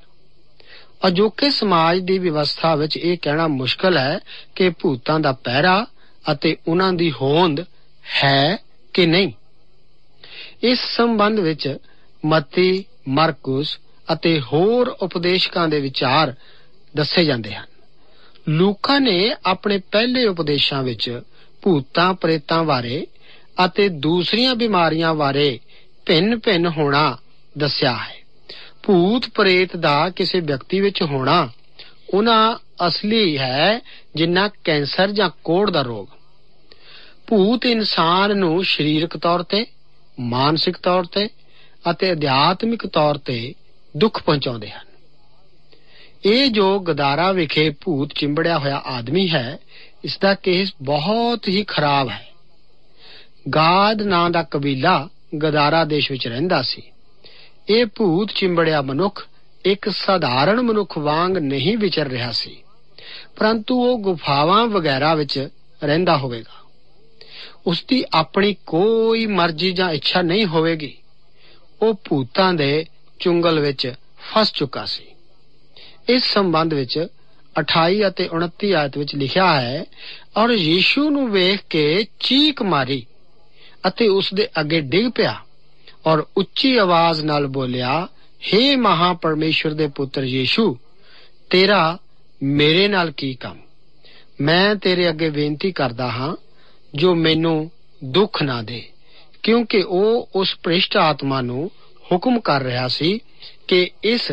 [1.07, 4.19] ਅਜੋਕੇ ਸਮਾਜ ਦੀ ਵਿਵਸਥਾ ਵਿੱਚ ਇਹ ਕਹਿਣਾ ਮੁਸ਼ਕਲ ਹੈ
[4.57, 5.87] ਕਿ ਭੂਤਾਂ ਦਾ ਪਹਿਰਾ
[6.33, 7.61] ਅਤੇ ਉਹਨਾਂ ਦੀ ਹੋਂਦ
[8.25, 8.59] ਹੈ
[8.95, 9.33] ਕਿ ਨਹੀਂ।
[10.63, 11.77] ਇਸ ਸੰਬੰਧ ਵਿੱਚ
[12.27, 13.79] ਮਤੀ, ਮਰਕਸ
[14.13, 16.35] ਅਤੇ ਹੋਰ ਉਪਦੇਸ਼ਕਾਂ ਦੇ ਵਿਚਾਰ
[16.97, 17.67] ਦੱਸੇ ਜਾਂਦੇ ਹਨ।
[18.49, 21.21] ਲੂਕਾ ਨੇ ਆਪਣੇ ਪਹਿਲੇ ਉਪਦੇਸ਼ਾਂ ਵਿੱਚ
[21.63, 23.07] ਭੂਤਾਂ, ਪ੍ਰੇਤਾਂ ਬਾਰੇ
[23.65, 25.59] ਅਤੇ ਦੂਸਰੀਆਂ ਬਿਮਾਰੀਆਂ ਬਾਰੇ
[26.07, 27.19] ਭਿੰਨ-ਭਿੰਨ ਹੋਣਾ
[27.59, 28.21] ਦੱਸਿਆ ਹੈ।
[28.83, 31.49] ਭੂਤ, ਪ੍ਰੇਤ ਦਾ ਕਿਸੇ ਵਿਅਕਤੀ ਵਿੱਚ ਹੋਣਾ
[32.15, 33.81] ਉਹਨਾਂ ਅਸਲੀ ਹੈ
[34.15, 36.07] ਜਿੰਨਾ ਕੈਂਸਰ ਜਾਂ ਕੋੜ ਦਾ ਰੋਗ।
[37.27, 39.67] ਭੂਤ ਇਨਸਾਨ ਨੂੰ ਸਰੀਰਕ ਤੌਰ ਤੇ
[40.19, 41.29] ਮਾਨਸਿਕ ਤੌਰ ਤੇ
[41.91, 43.55] ਅਤੇ ਅਧਿਆਤਮਿਕ ਤੌਰ ਤੇ
[43.97, 44.89] ਦੁੱਖ ਪਹੁੰਚਾਉਂਦੇ ਹਨ।
[46.25, 49.59] ਇਹ ਜੋ ਗਦਾਰਾ ਵਿਖੇ ਭੂਤ ਚਿੰਬੜਿਆ ਹੋਇਆ ਆਦਮੀ ਹੈ
[50.05, 52.29] ਇਸ ਦਾ ਕੇਸ ਬਹੁਤ ਹੀ ਖਰਾਬ ਹੈ।
[53.55, 55.09] ਗਾਦ ਨਾਂ ਦਾ ਕਬੀਲਾ
[55.45, 56.83] ਗਦਾਰਾ ਦੇਸ਼ ਵਿੱਚ ਰਹਿੰਦਾ ਸੀ।
[57.69, 59.27] ਇਹ ਭੂਤ ਚਿੰਬੜਿਆ ਮਨੁੱਖ
[59.65, 62.57] ਇੱਕ ਸਧਾਰਨ ਮਨੁੱਖ ਵਾਂਗ ਨਹੀਂ ਵਿਚਰ ਰਿਹਾ ਸੀ,
[63.37, 65.49] ਪਰੰਤੂ ਉਹ ਗੁਫਾਵਾਂ ਵਗੈਰਾ ਵਿੱਚ
[65.83, 66.60] ਰਹਿੰਦਾ ਹੋਵੇਗਾ।
[67.67, 70.97] ਉਸ ਦੀ ਆਪਣੀ ਕੋਈ ਮਰਜ਼ੀ ਜਾਂ ਇੱਛਾ ਨਹੀਂ ਹੋਵੇਗੀ।
[71.83, 72.85] ਉਹ ਭੂਤਾਂ ਦੇ
[73.19, 75.05] ਚੁੰਗਲ ਵਿੱਚ ਫਸ ਚੁੱਕਾ ਸੀ।
[76.09, 77.07] ਇਸ ਸੰਬੰਧ ਵਿੱਚ
[77.61, 79.85] 28 ਅਤੇ 29 ਆਇਤ ਵਿੱਚ ਲਿਖਿਆ ਹੈ,
[80.37, 83.07] ਔਰ ਯੀਸ਼ੂ ਨੂੰ ਵੇਖ ਕੇ ਚੀਕ ਮਾਰੀ
[83.89, 85.41] ਅਤੇ ਉਸ ਦੇ ਅੱਗੇ ਡਿੱਗ ਪਿਆ
[86.07, 88.09] ਔਰ ਉੱਚੀ ਆਵਾਜ਼ ਨਾਲ ਬੋਲਿਆ
[88.43, 90.79] हे ਮਹਾ ਪਰਮੇਸ਼ਰ ਦੇ ਪੁੱਤਰ ਯੀਸ਼ੂ,
[91.51, 91.99] ਤੇਰਾ
[92.43, 93.59] ਮੇਰੇ ਨਾਲ ਕੀ ਕੰਮ?
[94.41, 96.37] ਮੈਂ ਤੇਰੇ ਅੱਗੇ ਬੇਨਤੀ ਕਰਦਾ ਹਾਂ
[96.95, 97.71] ਜੋ ਮੈਨੂੰ
[98.05, 98.83] ਦੁੱਖ ਨਾ ਦੇ,
[99.43, 101.71] ਕਿਉਂਕਿ ਉਹ ਉਸ ਭ੍ਰਿਸ਼ਟ ਆਤਮਾ ਨੂੰ
[102.13, 103.21] ਹੁਕਮ ਕਰ ਰਿਹਾ ਸੀ
[103.69, 104.33] ਕਿ ਇਸ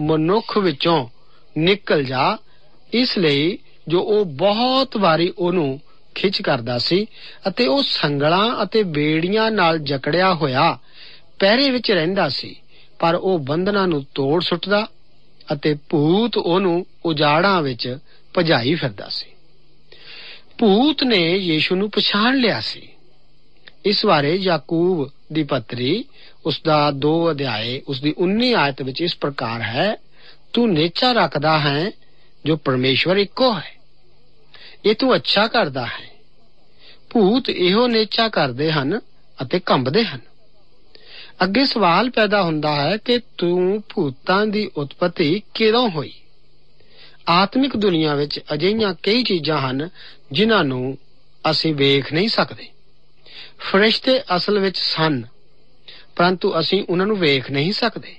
[0.00, 1.08] ਮਨੁੱਖ ਵਿੱਚੋਂ
[1.58, 2.36] ਨਿਕਲ ਜਾ,
[2.92, 5.80] ਇਸ ਲਈ ਜੋ ਉਹ ਬਹੁਤ ਵਾਰੀ ਉਹਨੂੰ
[6.14, 7.06] ਖਿੱਚ ਕਰਦਾ ਸੀ
[7.48, 10.78] ਅਤੇ ਉਹ ਸੰਗਲਾਂ ਅਤੇ ਬੇੜੀਆਂ ਨਾਲ ਜਕੜਿਆ ਹੋਇਆ
[11.38, 12.56] ਪਹਿਰੇ ਵਿੱਚ ਰਹਿੰਦਾ ਸੀ,
[12.98, 14.86] ਪਰ ਉਹ ਬੰਧਨਾਂ ਨੂੰ ਤੋੜ ਸੁੱਟਦਾ
[15.52, 17.98] ਅਤੇ ਭੂਤ ਉਹਨੂੰ ਉਜਾੜਾਂ ਵਿੱਚ
[18.38, 19.31] ਭਜਾਈ ਫਿਰਦਾ ਸੀ।
[20.62, 22.88] ਭੂਤ ਨੇ ਯੀਸ਼ੂ ਨੂੰ ਪਛਾਣ ਲਿਆ ਸੀ।
[23.86, 26.04] ਇਸ ਬਾਰੇ ਯਾਕੂਬ ਦੀ ਪੱਤਰੀ
[26.46, 29.96] ਉਸ ਦਾ 2 ਅਧਿਆਏ ਉਸ ਦੀ 19 ਆਇਤ ਵਿੱਚ ਇਸ ਪ੍ਰਕਾਰ ਹੈ,
[30.52, 31.90] ਤੂੰ ਨੇਚਾ ਰੱਖਦਾ ਹੈ,
[32.44, 33.76] ਜੋ ਪਰਮੇਸ਼ਵਰ ਇੱਕੋ ਹੈ।
[34.86, 36.10] ਇਹ ਤੂੰ ਅੱਛਾ ਕਰਦਾ ਹੈ।
[37.10, 39.00] ਭੂਤ ਇਹੋ ਨੇਚਾ ਕਰਦੇ ਹਨ
[39.42, 40.20] ਅਤੇ ਕੰਬਦੇ ਹਨ।
[41.44, 46.12] ਅੱਗੇ ਸਵਾਲ ਪੈਦਾ ਹੁੰਦਾ ਹੈ ਕਿ ਤੂੰ ਭੂਤਾਂ ਦੀ ਉਤਪਤੀ ਕਿਦੋਂ ਹੋਈ?
[47.28, 49.88] ਆਤਮਿਕ ਦੁਨੀਆ ਵਿੱਚ ਅਜਿਹੀਆਂ ਕਈ ਚੀਜ਼ਾਂ ਹਨ
[50.32, 50.98] ਜਿਨ੍ਹਾਂ ਨੂੰ
[51.50, 52.68] ਅਸੀਂ ਵੇਖ ਨਹੀਂ ਸਕਦੇ।
[53.58, 55.22] ਫਰਿਸ਼ਤੇ ਅਸਲ ਵਿੱਚ ਸਨ,
[56.16, 58.16] ਪਰੰਤੂ ਅਸੀਂ ਉਹਨਾਂ ਨੂੰ ਵੇਖ ਨਹੀਂ ਸਕਦੇ।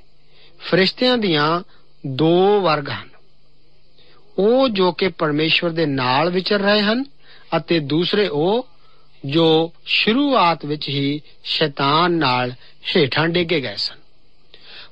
[0.60, 1.63] ਫਰਿਸ਼ਤਿਆਂ ਦੀਆਂ
[2.08, 3.10] ਦੋ ਵਰਗ ਹਨ।
[4.38, 7.06] ਉਹ ਜੋ ਕਿ ਪਰਮੇਸ਼ਵਰ ਦੇ ਨਾਲ ਵਿਚਰ ਰਹੇ ਹਨ
[7.58, 8.67] ਅਤੇ ਦੂਸਰੇ ਉਹ
[9.25, 12.51] ਜੋ ਸ਼ੁਰੂਆਤ ਵਿੱਚ ਹੀ ਸ਼ੈਤਾਨ ਨਾਲ
[12.95, 13.95] ਹੇਠਾਂ ਡੇਗੇ ਗਏ ਸਨ।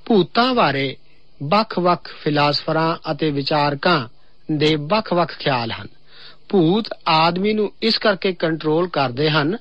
[0.06, 0.98] ਭੂਤਾਂ ਬਾਰੇ
[1.44, 4.08] ਵੱਖ-ਵੱਖ ਫਿਲਾਸਫਰਾਂ ਅਤੇ ਵਿਚਾਰਕਾਂ
[4.52, 5.88] ਦੇ ਵੱਖ-ਵੱਖ ਖਿਆਲ ਹਨ।
[6.50, 9.58] ਭੂਤ ਆਦਮੀ ਨੂੰ ਇਸ ਕਰਕੇ ਕੰਟਰੋਲ ਕਰਦੇ ਹਨ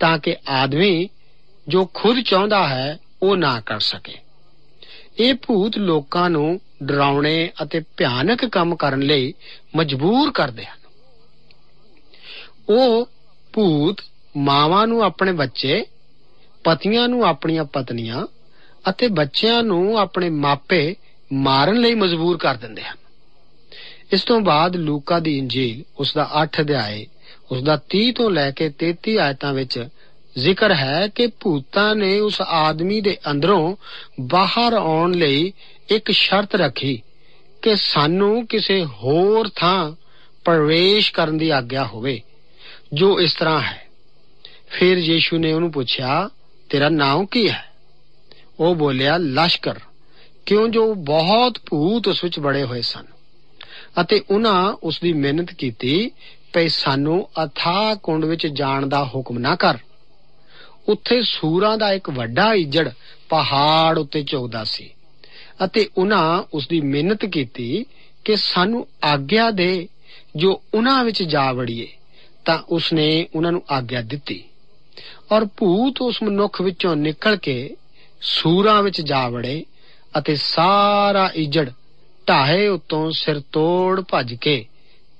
[0.00, 1.08] ਤਾਂ ਕਿ ਆਦਮੀ
[1.68, 4.14] ਜੋ ਖੁਦ ਚਾਹੁੰਦਾ ਹੈ, ਉਹ ਨਾ ਕਰ ਸਕੇ।
[5.18, 9.34] ਇਹ ਭੂਤ ਲੋਕਾਂ ਨੂੰ ਡਰਾਉਣੇ ਅਤੇ ਭਿਆਨਕ ਕੰਮ ਕਰਨ ਲਈ
[9.76, 10.78] ਮਜਬੂਰ ਕਰਦੇ ਹਨ।
[12.68, 13.08] ਉਹ
[13.52, 13.96] ਭੂਤ
[14.36, 15.86] ਮਾਵਾਂ ਨੂੰ ਆਪਣੇ ਬੱਚੇ,
[16.64, 18.26] ਪਤੀਆਂ ਨੂੰ ਆਪਣੀਆਂ ਪਤਨੀਆਂ
[18.90, 20.96] ਅਤੇ ਬੱਚਿਆਂ ਨੂੰ ਆਪਣੇ ਮਾਪੇ
[21.32, 22.96] ਮਾਰਨ ਲਈ ਮਜਬੂਰ ਕਰ ਦਿੰਦੇ ਹਨ।
[24.12, 27.06] ਇਸ ਤੋਂ ਬਾਅਦ ਲੂਕਾ ਦੀ ਇੰਜੀਲ ਉਸ ਦਾ 8 ਅਧਿਆਏ
[27.52, 29.88] ਉਸ ਦਾ 30 ਤੋਂ ਲੈ ਕੇ 33 ਆਇਤਾਂ ਵਿੱਚ
[30.38, 33.76] ਜ਼ਿਕਰ ਹੈ ਕਿ ਭੂਤਾਂ ਨੇ ਉਸ ਆਦਮੀ ਦੇ ਅੰਦਰੋਂ
[34.20, 35.52] ਬਾਹਰ ਆਉਣ ਲਈ
[35.88, 37.02] ਇੱਕ ਸ਼ਰਤ ਰੱਖੀ
[37.62, 39.92] ਕਿ ਸਾਨੂੰ ਕਿਸੇ ਹੋਰ ਥਾਂ
[40.44, 42.22] ਪ੍ਰਵੇਸ਼ ਕਰਨ ਦੀ ਆਗਿਆ ਹੋਵੇ,
[42.94, 43.86] ਜੋ ਇਸ ਤਰ੍ਹਾਂ ਹੈ।
[44.70, 46.30] ਫਿਰ ਯੀਸ਼ੂ ਨੇ ਉਹਨੂੰ ਪੁੱਛਿਆ,
[46.70, 47.64] ਤੇਰਾ ਨਾਮ ਕੀ ਹੈ?
[48.60, 49.78] ਉਹ ਬੋਲਿਆ, ਲਸ਼ਕਰ।
[50.46, 53.04] ਕਿਉਂ ਜੋ ਬਹੁਤ ਭੂਤ ਉਸ ਵਿੱਚ ਬੜੇ ਹੋਏ ਸਨ
[54.00, 56.10] ਅਤੇ ਉਹਨਾਂ ਉਸ ਦੀ ਮਿਹਨਤ ਕੀਤੀ
[56.52, 59.78] ਪਈ ਸਾਨੂੰ ਅਥਾ ਕੁੰਡ ਵਿੱਚ ਜਾਣ ਦਾ ਹੁਕਮ ਨਾ ਕਰ।
[60.88, 62.90] ਉੱਥੇ ਸੂਰਾਂ ਦਾ ਇੱਕ ਵੱਡਾ ਇਜੜ
[63.28, 64.90] ਪਹਾੜ ਉੱਤੇ ਝੁਕਦਾ ਸੀ
[65.64, 67.84] ਅਤੇ ਉਹਨਾਂ ਉਸ ਦੀ ਮਿਹਨਤ ਕੀਤੀ
[68.24, 69.88] ਕਿ ਸਾਨੂੰ ਆਗਿਆ ਦੇ
[70.36, 71.88] ਜੋ ਉਹਨਾਂ ਵਿੱਚ ਜਾ ਵੜੀਏ,
[72.44, 74.44] ਤਾਂ ਉਸਨੇ ਉਹਨਾਂ ਨੂੰ ਆਗਿਆ ਦਿੱਤੀ।
[75.32, 77.76] ਔਰ ਭੂਤ ਉਸ ਮਨੁੱਖ ਵਿੱਚੋਂ ਨਿਕਲ ਕੇ
[78.20, 79.64] ਸੂਰਾਂ ਵਿੱਚ ਜਾ ਵੜੇ
[80.18, 81.70] ਅਤੇ ਸਾਰਾ ਇਜੜ
[82.26, 84.64] ਢਾਹੇ ਉਤੋਂ ਸਿਰ ਤੋੜ ਭੱਜ ਕੇ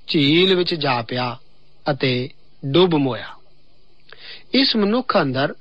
[0.07, 1.37] ਝੀਲ ਵਿੱਚ ਜਾ ਪਿਆ
[1.91, 2.29] ਅਤੇ
[2.65, 3.35] ਡੁੱਬ ਮੋਇਆ।
[4.53, 5.53] ਇਸ ਮਨੁੱਖ ਅੰਦਰ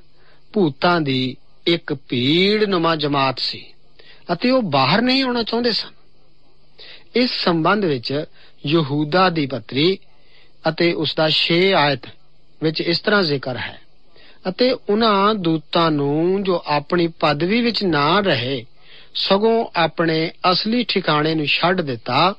[0.53, 3.65] ਭੂਤਾਂ ਦੀ ਇੱਕ ਭੀੜ ਨੁਮਾ ਜਮਾਤ ਸੀ
[4.33, 5.91] ਅਤੇ ਉਹ ਬਾਹਰ ਨਹੀਂ ਆਉਣਾ ਚਾਹੁੰਦੇ ਸਨ।
[7.17, 8.25] ਇਸ ਸੰਬੰਧ ਵਿੱਚ
[8.67, 9.99] ਯਹੂਦਾ ਦੀ ਪੱਤਰੀ
[10.65, 12.07] ਅਤੇ ਉਸ ਦਾ 6 ਆਇਤ
[12.63, 13.81] ਵਿੱਚ ਇਸ ਤਰ੍ਹਾਂ ਜ਼ਿਕਰ ਹੈ
[14.49, 18.65] ਅਤੇ ਉਹਨਾਂ ਦੂਤਾਂ ਨੂੰ ਜੋ ਆਪਣੀ ਪਦਵੀ ਵਿੱਚ ਨਾ ਰਹੇ
[19.15, 22.35] ਸਗੋਂ ਆਪਣੇ ਅਸਲੀ ਠਿਕਾਣੇ ਨੂੰ ਛੱਡ ਦਿੱਤਾ,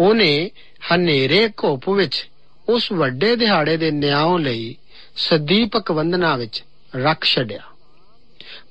[0.00, 0.50] ਉਹਨੇ
[0.94, 2.28] ਹਨੇਰੇ ਘੁੱਪ ਵਿੱਚ
[2.68, 4.76] ਉਸ ਵੱਡੇ ਦਿਹਾੜੇ ਦੇ ਨਿਆਂ ਲਈ
[5.16, 6.64] ਸਦੀਪਕ ਵੰਦਨਾ ਵਿੱਚ
[6.96, 7.60] ਰੱਖ ਛੱਡਿਆ।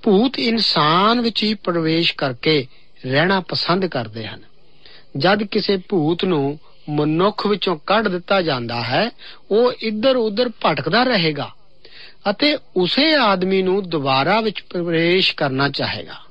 [0.04, 2.68] ਭੂਤ ਇਨਸਾਨ ਵਿੱਚ ਹੀ ਪ੍ਰਵੇਸ਼ ਕਰਕੇ
[3.06, 4.42] ਰਹਿਣਾ ਪਸੰਦ ਕਰਦੇ ਹਨ।
[5.18, 6.60] ਜਦ ਕਿਸੇ ਭੂਤ ਨੂੰ
[6.90, 9.10] ਮਨੁੱਖ ਵਿੱਚੋਂ ਕੱਢ ਦਿੱਤਾ ਜਾਂਦਾ ਹੈ,
[9.52, 11.52] ਉਹ ਇੱਧਰ ਉੱਧਰ ਭਟਕਦਾ ਰਹੇਗਾ
[12.30, 16.29] ਅਤੇ ਉਸੇ ਆਦਮੀ ਨੂੰ ਦੁਬਾਰਾ ਵਿੱਚ ਪ੍ਰਵੇਸ਼ ਕਰਨਾ ਚਾਹੇਗਾ।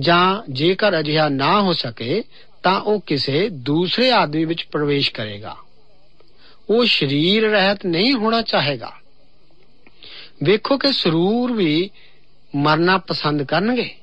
[0.00, 2.24] ਜਾਂ ਜੇਕਰ ਅਜਿਹਾ ਨਾ ਹੋ ਸਕੇ,
[2.62, 5.56] ਤਾਂ ਉਹ ਕਿਸੇ ਦੂਸਰੇ ਆਦਮੀ ਵਿੱਚ ਪ੍ਰਵੇਸ਼ ਕਰੇਗਾ।
[6.70, 8.92] ਉਹ ਸਰੀਰ ਰਹਿਤ ਨਹੀਂ ਹੋਣਾ ਚਾਹੇਗਾ।
[10.42, 11.90] ਵੇਖੋ ਕਿ ਸਰੂਰ ਵੀ
[12.56, 13.94] ਮਰਨਾ ਪਸੰਦ ਕਰਨਗੇ,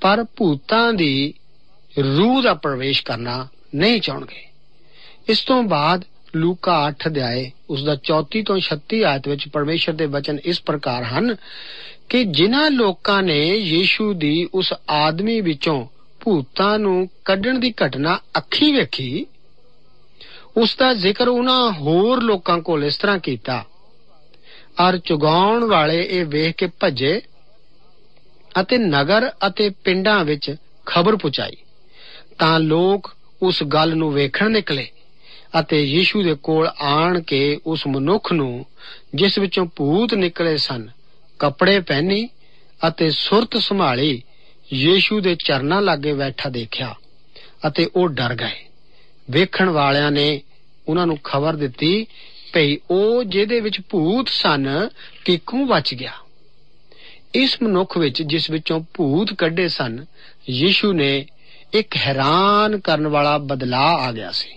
[0.00, 1.34] ਪਰ ਭੂਤਾਂ ਦੀ
[1.98, 4.46] ਰੂਹ ਦਾ ਪ੍ਰਵੇਸ਼ ਕਰਨਾ ਨਹੀਂ ਚਾਹਣਗੇ।
[5.28, 6.04] ਇਸ ਤੋਂ ਬਾਅਦ
[6.36, 11.04] ਲੂਕਾ 8 ਅਧਿਆਏ, ਉਸ ਦਾ 34 ਤੋਂ 36 ਆਇਤ ਵਿੱਚ ਪਰਮੇਸ਼ਰ ਦੇ ਬਚਨ ਇਸ ਪ੍ਰਕਾਰ
[11.04, 11.36] ਹਨ
[12.08, 15.86] ਕਿ ਜਿਨ੍ਹਾਂ ਲੋਕਾਂ ਨੇ ਯੀਸ਼ੂ ਦੀ ਉਸ ਆਦਮੀ ਵਿੱਚੋਂ
[16.20, 19.26] ਭੂਤਾਂ ਨੂੰ ਕੱਢਣ ਦੀ ਘਟਨਾ ਅੱਖੀ ਵੇਖੀ,
[20.56, 23.64] ਉਸ ਦਾ ਜ਼ਿਕਰ ਉਹਨਾਂ ਹੋਰ ਲੋਕਾਂ ਕੋਲ ਇਸ ਤਰ੍ਹਾਂ ਕੀਤਾ।
[24.80, 27.20] ਔਰ ਚੁਗਾਉਣ ਵਾਲੇ ਇਹ ਵੇਖ ਕੇ ਭੱਜੇ
[28.60, 30.54] ਅਤੇ ਨਗਰ ਅਤੇ ਪਿੰਡਾਂ ਵਿੱਚ
[30.86, 31.56] ਖਬਰ ਪਹੁੰਚਾਈ
[32.38, 34.88] ਤਾਂ ਲੋਕ ਉਸ ਗੱਲ ਨੂੰ ਵੇਖਣ ਨਿਕਲੇ
[35.60, 38.64] ਅਤੇ ਯੀਸ਼ੂ ਦੇ ਕੋਲ ਆਣ ਕੇ ਉਸ ਮਨੁੱਖ ਨੂੰ,
[39.14, 40.88] ਜਿਸ ਵਿੱਚੋਂ ਭੂਤ ਨਿਕਲੇ ਸਨ
[41.38, 42.28] ਕੱਪੜੇ ਪਹਿਨੀ
[42.88, 44.22] ਅਤੇ ਸੁਰਤ ਸੰਭਾਲੀ
[44.72, 46.94] ਯੀਸ਼ੂ ਦੇ ਚਰਨਾਂ ਲਾਗੇ ਬੈਠਾ ਦੇਖਿਆ
[47.68, 48.64] ਅਤੇ ਉਹ ਡਰ ਗਏ।
[49.30, 50.42] ਵੇਖਣ ਵਾਲਿਆਂ ਨੇ
[50.88, 52.06] ਉਹਨਾਂ ਨੂੰ ਖਬਰ ਦਿੱਤੀ,
[52.52, 54.88] ਭਈ ਉਹ ਜਿਹਦੇ ਵਿੱਚ ਭੂਤ ਸਨ
[55.24, 56.12] ਕਿੱਕੂ ਬਚ ਗਿਆ।
[57.34, 60.04] ਇਸ ਮਨੁੱਖ ਵਿੱਚ ਜਿਸ ਵਿੱਚੋਂ ਭੂਤ ਕੱਢੇ ਸਨ,
[60.50, 61.26] ਯੀਸ਼ੂ ਨੇ
[61.72, 64.48] ਇੱਕ ਹੈਰਾਨ ਕਰਨ ਵਾਲਾ ਬਦਲਾਅ ਆ ਗਿਆ ਸੀ।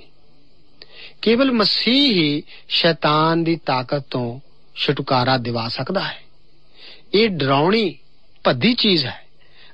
[1.22, 4.40] ਕੇਵਲ ਮਸੀਹ ਹੀ ਸ਼ੈਤਾਨ ਦੀ ਤਾਕਤ ਤੋਂ
[4.76, 6.21] ਛੁਟਕਾਰਾ ਦਿਵਾ ਸਕਦਾ ਹੈ।
[7.14, 7.98] ਇਹ ਡਰਾਉਣੀ
[8.44, 9.22] ਭੱਦੀ ਚੀਜ਼ ਹੈ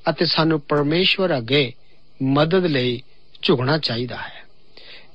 [0.09, 1.73] ਅਤੇ ਸਾਨੂੰ ਪਰਮੇਸ਼ਵਰ ਅੱਗੇ
[2.23, 3.01] ਮਦਦ ਲਈ
[3.41, 4.43] ਝੁਕਣਾ ਚਾਹੀਦਾ ਹੈ।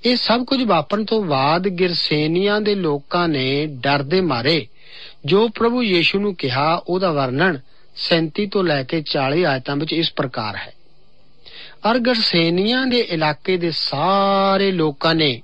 [0.05, 4.67] ਇਹ ਸਭ ਕੁਝ ਵਾਪਰਨ ਤੋਂ ਬਾਅਦ ਗਿਰਸੇਨੀਆਂ ਦੇ ਲੋਕਾਂ ਨੇ ਡਰ ਦੇ ਮਾਰੇ,
[5.25, 7.61] ਜੋ ਪ੍ਰਭੂ ਯੀਸ਼ੂ ਨੂੰ ਕਿਹਾ, ਉਹਦਾ ਵਰਣਨ
[7.97, 10.73] 37 ਤੋਂ ਲੈ ਕੇ 40 ਆਇਤਾਂ ਵਿੱਚ ਇਸ ਪ੍ਰਕਾਰ ਹੈ।
[11.91, 15.43] ਅਰ ਗਿਰਸੇਨੀਆਂ ਦੇ ਇਲਾਕੇ ਦੇ ਸਾਰੇ ਲੋਕਾਂ ਨੇ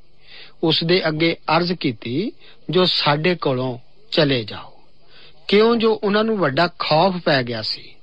[0.62, 2.32] ਉਸ ਦੇ ਅੱਗੇ ਅਰਜ਼ ਕੀਤੀ,
[2.70, 3.78] ਜੋ ਸਾਡੇ ਕੋਲੋਂ
[4.10, 4.67] ਚਲੇ ਜਾਓ।
[5.48, 7.94] ਕਿਉਂ ਜੋ ਉਹਨਾਂ ਨੂੰ ਵੱਡਾ ਖੌਫ ਪੈ ਗਿਆ ਸੀ?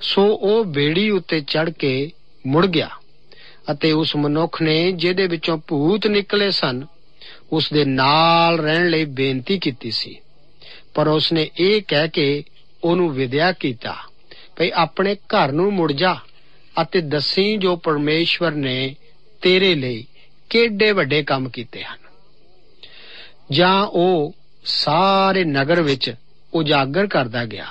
[0.00, 2.10] ਸੋ ਉਹ ਬੇੜੀ ਉੱਤੇ ਚੜ ਕੇ
[2.46, 2.90] ਮੁੜ ਗਿਆ
[3.72, 6.86] ਅਤੇ ਉਸ ਮਨੁੱਖ ਨੇ ਜਿਹਦੇ ਵਿੱਚੋਂ ਭੂਤ ਨਿਕਲੇ ਸਨ,
[7.52, 10.18] ਉਸ ਦੇ ਨਾਲ ਰਹਿਣ ਲਈ ਬੇਨਤੀ ਕੀਤੀ ਸੀ।
[10.94, 12.44] ਪਰ ਉਸ ਨੇ ਇਹ ਕਹਿ ਕੇ
[12.84, 13.96] ਉਹਨੂੰ ਵਿਦਿਆ ਕੀਤਾ,
[14.56, 16.16] ਭਈ ਆਪਣੇ ਘਰ ਨੂੰ ਮੁੜ ਜਾ
[16.82, 18.96] ਅਤੇ ਦੱਸੀ ਜੋ ਪਰਮੇਸ਼ਵਰ ਨੇ
[19.42, 20.06] ਤੇਰੇ ਲਈ
[20.50, 21.98] ਕਿਹੜੇ ਵੱਡੇ ਕੰਮ ਕੀਤੇ ਹਨ।
[23.50, 26.14] ਜਾਂ ਉਹ ਸਾਰੇ ਨਗਰ ਵਿੱਚ
[26.56, 27.66] ਉਜਾਗਰ ਕਰਦਾ ਗਿਆ।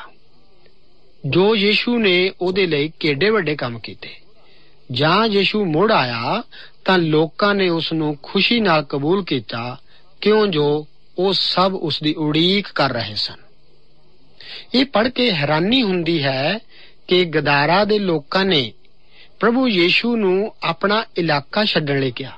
[1.26, 4.10] ਜੋ ਯੀਸ਼ੂ ਨੇ ਉਹਦੇ ਲਈ ਕਿਹੜੇ ਵੱਡੇ ਕੰਮ ਕੀਤੇ?
[4.92, 6.44] ਜਾਂ ਯੀਸ਼ੂ ਮੁੜ ਆਇਆ,
[6.86, 9.78] ਤਾਂ ਲੋਕਾਂ ਨੇ ਉਸ ਨੂੰ ਖੁਸ਼ੀ ਨਾਲ ਕਬੂਲ ਕੀਤਾ,
[10.22, 13.36] ਕਿਉਂ ਜੋ ਉਹ ਸਭ ਉਸ ਦੀ ਉਡੀਕ ਕਰ ਰਹੇ ਸਨ।
[14.74, 16.60] ਇਹ ਪੜ੍ਹ ਕੇ ਹੈਰਾਨੀ ਹੁੰਦੀ ਹੈ
[17.08, 18.74] ਕਿ ਗਦਾਰਾ ਦੇ ਲੋਕਾਂ ਨੇ
[19.40, 22.32] ਪ੍ਰਭੂ ਯੀਸ਼ੂ ਨੂੰ ਆਪਣਾ ਇਲਾਕਾ ਛੱਡਣ ਲਈ ਕਿਹਾ।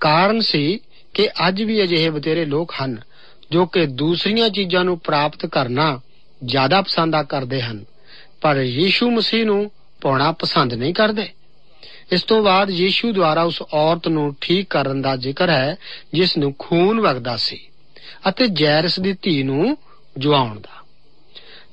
[0.00, 0.80] ਕਾਰਨ ਸੀ
[1.14, 3.02] ਕਿ ਅੱਜ ਵੀ ਅਜਿਹੇ ਬਤੇਰੇ ਲੋਕ ਹਨ
[3.50, 6.00] ਜੋ ਕਿ ਦੂਸਰੀਆਂ ਚੀਜ਼ਾਂ ਨੂੰ ਪ੍ਰਾਪਤ ਕਰਨਾ
[6.44, 7.84] ਜ਼ਿਆਦਾ ਪਸੰਦ ਕਰਦੇ ਹਨ।
[8.40, 11.28] ਪਰ ਯੀਸ਼ੂ ਮਸੀਹ ਨੂੰ ਪਾਉਣਾ ਪਸੰਦ ਨਹੀਂ ਕਰਦੇ।
[12.12, 15.76] ਇਸ ਤੋਂ ਬਾਅਦ ਯੀਸ਼ੂ ਦੁਆਰਾ ਉਸ ਔਰਤ ਨੂੰ ਠੀਕ ਕਰਨ ਦਾ ਜ਼ਿਕਰ ਹੈ,
[16.14, 17.60] ਜਿਸ ਨੂੰ ਖੂਨ ਵਗਦਾ ਸੀ
[18.28, 19.78] ਅਤੇ ਜੈਰਸ ਦੀ ਧੀ ਨੂੰ
[20.18, 20.84] ਜਵਾਉਣ ਦਾ।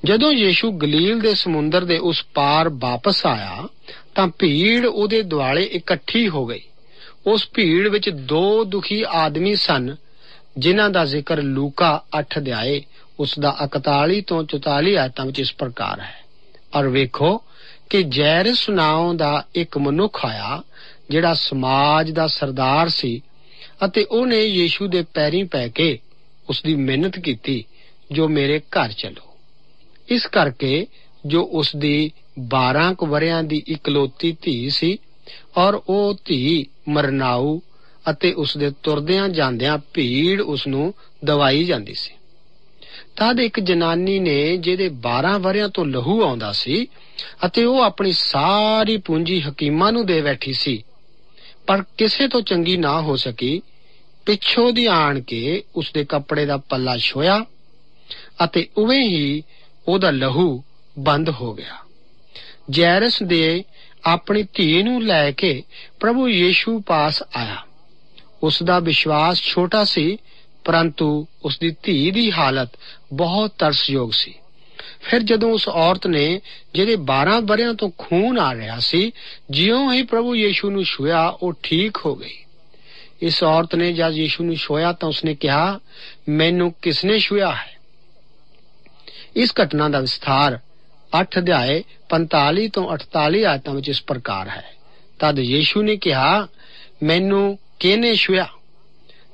[0.05, 3.67] ਜਦੋਂ ਯੀਸ਼ੂ ਗਲੀਲ ਦੇ ਸਮੁੰਦਰ ਦੇ ਉਸ ਪਾਰ ਵਾਪਸ ਆਇਆ,
[4.15, 6.61] ਤਾਂ ਭੀੜ ਉਹਦੇ ਦੁਆਲੇ ਇਕੱਠੀ ਹੋ ਗਈ।
[7.27, 9.95] ਉਸ ਭੀੜ ਵਿੱਚ ਦੋ ਦੁਖੀ ਆਦਮੀ ਸਨ
[10.57, 12.81] ਜਿਨ੍ਹਾਂ ਦਾ ਜ਼ਿਕਰ ਲੂਕਾ 8 ਅਧਿਆਏ,
[13.19, 16.25] ਉਸ ਦਾ 41 ਤੋਂ 44 ਆਇਤਾਂ ਵਿੱਚ ਇਸ ਪ੍ਰਕਾਰ ਹੈ।
[16.75, 17.43] ਔਰ ਵੇਖੋ
[17.89, 20.63] ਕਿ ਜੈਰਸ ਨਾਉ ਦਾ ਇੱਕ ਮਨੁੱਖ ਆਇਆ,
[21.09, 23.21] ਜਿਹੜਾ ਸਮਾਜ ਦਾ ਸਰਦਾਰ ਸੀ,
[23.85, 25.99] ਅਤੇ ਉਹਨੇ ਯੀਸ਼ੂ ਦੇ ਪੈਰੀਂ ਪੈ ਕੇ
[26.49, 27.65] ਉਸ ਦੀ ਮਿਹਨਤ ਕੀਤੀ,
[28.11, 29.37] ਜੋ ਮੇਰੇ ਘਰ ਚਲੋ।
[30.09, 30.87] ਇਸ ਕਰਕੇ
[31.25, 34.97] ਜੋ ਉਸ ਦੀ 12 ਕੁ ਵਰਿਆਂ ਦੀ ਇਕਲੋਤੀ ਧੀ ਸੀ,
[35.57, 37.59] ਔਰ ਉਹ ਧੀ ਮਰਨਾਉ
[38.09, 40.93] ਅਤੇ ਉਸ ਦੇ ਤੁਰਦਿਆਂ ਜਾਂਦਿਆਂ ਭੀੜ ਉਸ ਨੂੰ
[41.25, 42.13] ਦਵਾਈ ਜਾਂਦੀ ਸੀ।
[43.15, 46.87] ਤਦ ਇੱਕ ਜਨਾਨੀ ਨੇ ਜਿਹਦੇ 12 ਵਰਿਆਂ ਤੋਂ ਲਹੂ ਆਉਂਦਾ ਸੀ
[47.45, 50.83] ਅਤੇ ਉਹ ਆਪਣੀ ਸਾਰੀ ਪੂੰਜੀ ਹਕੀਮਾਂ ਨੂੰ ਦੇ ਬੈਠੀ ਸੀ,
[51.67, 53.61] ਪਰ ਕਿਸੇ ਤੋਂ ਚੰਗੀ ਨਾ ਹੋ ਸਕੀ।
[54.25, 57.45] ਪਿੱਛੋਂ ਦੀ ਆਣ ਕੇ ਉਸ ਦੇ ਕੱਪੜੇ ਦਾ ਪੱਲਾ ਛੋਇਆ
[58.43, 59.43] ਅਤੇ ਉਵੇਂ ਹੀ
[59.87, 60.63] ਉਹਦਾ ਲਹੂ
[60.99, 61.77] ਬੰਦ ਹੋ ਗਿਆ।
[62.69, 63.63] ਜੈਰਸ ਦੇ
[64.03, 65.63] ਆਪਣੀ ਧੀ ਨੂੰ ਲੈ ਕੇ
[65.99, 67.63] ਪ੍ਰਭੂ ਯੀਸ਼ੂ ਪਾਸ ਆਇਆ।
[68.45, 70.17] ਉਸ ਦਾ ਵਿਸ਼ਵਾਸ ਛੋਟਾ ਸੀ,
[70.63, 72.69] ਪਰੰਤੂ ਉਸ ਦੀ ਧੀ ਦੀ ਹਾਲਤ
[73.13, 74.34] ਬਹੁਤ ਤਰਸਯੋਗ ਸੀ।
[75.01, 76.41] ਫਿਰ ਜਦੋਂ ਉਸ ਔਰਤ ਨੇ
[76.73, 79.12] ਜਿਹਦੇ 12 ਬਰਿਆਂ ਤੋਂ ਖੂਨ ਆ ਰਿਹਾ ਸੀ,
[79.51, 82.38] ਜਿਉਂ ਹੀ ਪ੍ਰਭੂ ਯੀਸ਼ੂ ਨੂੰ ਛੁਇਆ ਉਹ ਠੀਕ ਹੋ ਗਈ।
[83.21, 85.79] ਇਸ ਔਰਤ ਨੇ ਜਦ ਯੀਸ਼ੂ ਨੂੰ ਛੋਇਆ ਤਾਂ ਉਸਨੇ ਕਿਹਾ,
[86.29, 87.77] ਮੈਨੂੰ ਕਿਸਨੇ ਛੁਇਆ ਹੈ?
[89.36, 90.60] ਇਸ ਘਟਨਾ ਦਾ ਵਿਸਥਾਰ
[91.19, 94.65] 8 ਅਧਿਆਏ 45 ਤੋਂ 48 ਆਇਤਾਂ ਵਿੱਚ ਇਸ ਪ੍ਰਕਾਰ ਹੈ।
[95.19, 96.47] ਤਦ ਯੀਸ਼ੂ ਨੇ ਕਿਹਾ,
[97.03, 98.47] ਮੈਨੂੰ ਕਿਹਨੇ ਛੁਇਆ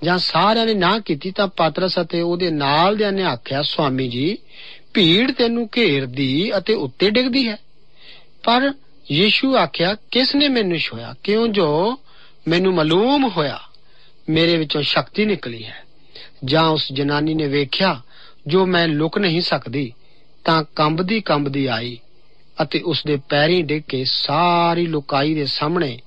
[0.04, 4.38] ਜਾਂ ਸਾਰਿਆਂ ਨੇ ਨਾ ਕੀਤੀ ਤਾਂ ਪਾਤਰਸ ਅਤੇ ਉਹਦੇ ਨਾਲ ਦਿਆਂ ਨੇ ਆਖਿਆ, ਸੁਆਮੀ ਜੀ,
[4.94, 7.58] ਭੀੜ ਤੈਨੂੰ ਘੇਰਦੀ ਅਤੇ ਉੱਤੇ ਡਿੱਗਦੀ ਹੈ।
[8.44, 8.74] ਪਰ
[9.12, 11.98] ਯੀਸ਼ੂ ਆਖਿਆ ਕਿਸ ਨੇ ਮੈਨੂੰ ਛੁਇਆ ਕਿਉਂ ਜੋ
[12.48, 13.60] ਮੈਨੂੰ ਮਾਲੂਮ ਹੋਇਆ,
[14.30, 15.84] ਮੇਰੇ ਵਿੱਚੋਂ ਸ਼ਕਤੀ ਨਿਕਲੀ ਹੈ।
[16.46, 18.02] ਜਾਂ ਉਸ ਜਨਾਨੀ ਨੇ ਵੇਖਿਆ,
[18.48, 19.94] ਜੋ ਮੈਂ ਲੁਕ ਨਹੀਂ ਸਕਦੀ,
[20.46, 22.00] ਤਾਂ ਕੰਬਦੀ ਕੰਬਦੀ ਆਈ
[22.62, 26.00] ਅਤੇ ਉਸ ਦੇ ਪੈਰੀਂ ਡਿੱਗ ਕੇ ਸਾਰੀ ਲੁਕਾਈ ਦੇ ਸਾਹਮਣੇ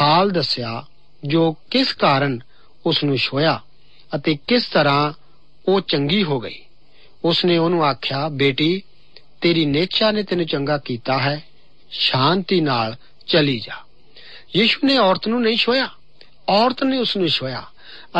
[0.00, 0.84] ਹਾਲ ਦੱਸਿਆ
[1.24, 2.40] ਜੋ ਕਿਸ ਕਾਰਨ
[2.86, 3.60] ਉਸ ਨੂੰ ਛੋਇਆ
[4.14, 5.12] ਅਤੇ ਕਿਸ ਤਰ੍ਹਾਂ
[5.68, 6.62] ਉਹ ਚੰਗੀ ਹੋ ਗਈ।
[7.24, 8.82] ਉਸ ਨੇ ਉਹਨੂੰ ਆਖਿਆ, ਬੇਟੀ,
[9.40, 11.44] ਤੇਰੀ ਨੇਚਾ ਨੇ ਤੈਨੂੰ ਚੰਗਾ ਕੀਤਾ ਹੈ।
[11.90, 13.82] ਸ਼ਾਂਤੀ ਨਾਲ ਚਲੀ ਜਾ।
[14.56, 15.88] ਯੀਸ਼ੂ ਨੇ ਔਰਤ ਨੂੰ ਨਹੀਂ ਛੋਇਆ।
[16.48, 17.62] ਔਰਤ ਨੇ ਉਸ ਨੂੰ ਛੋਇਆ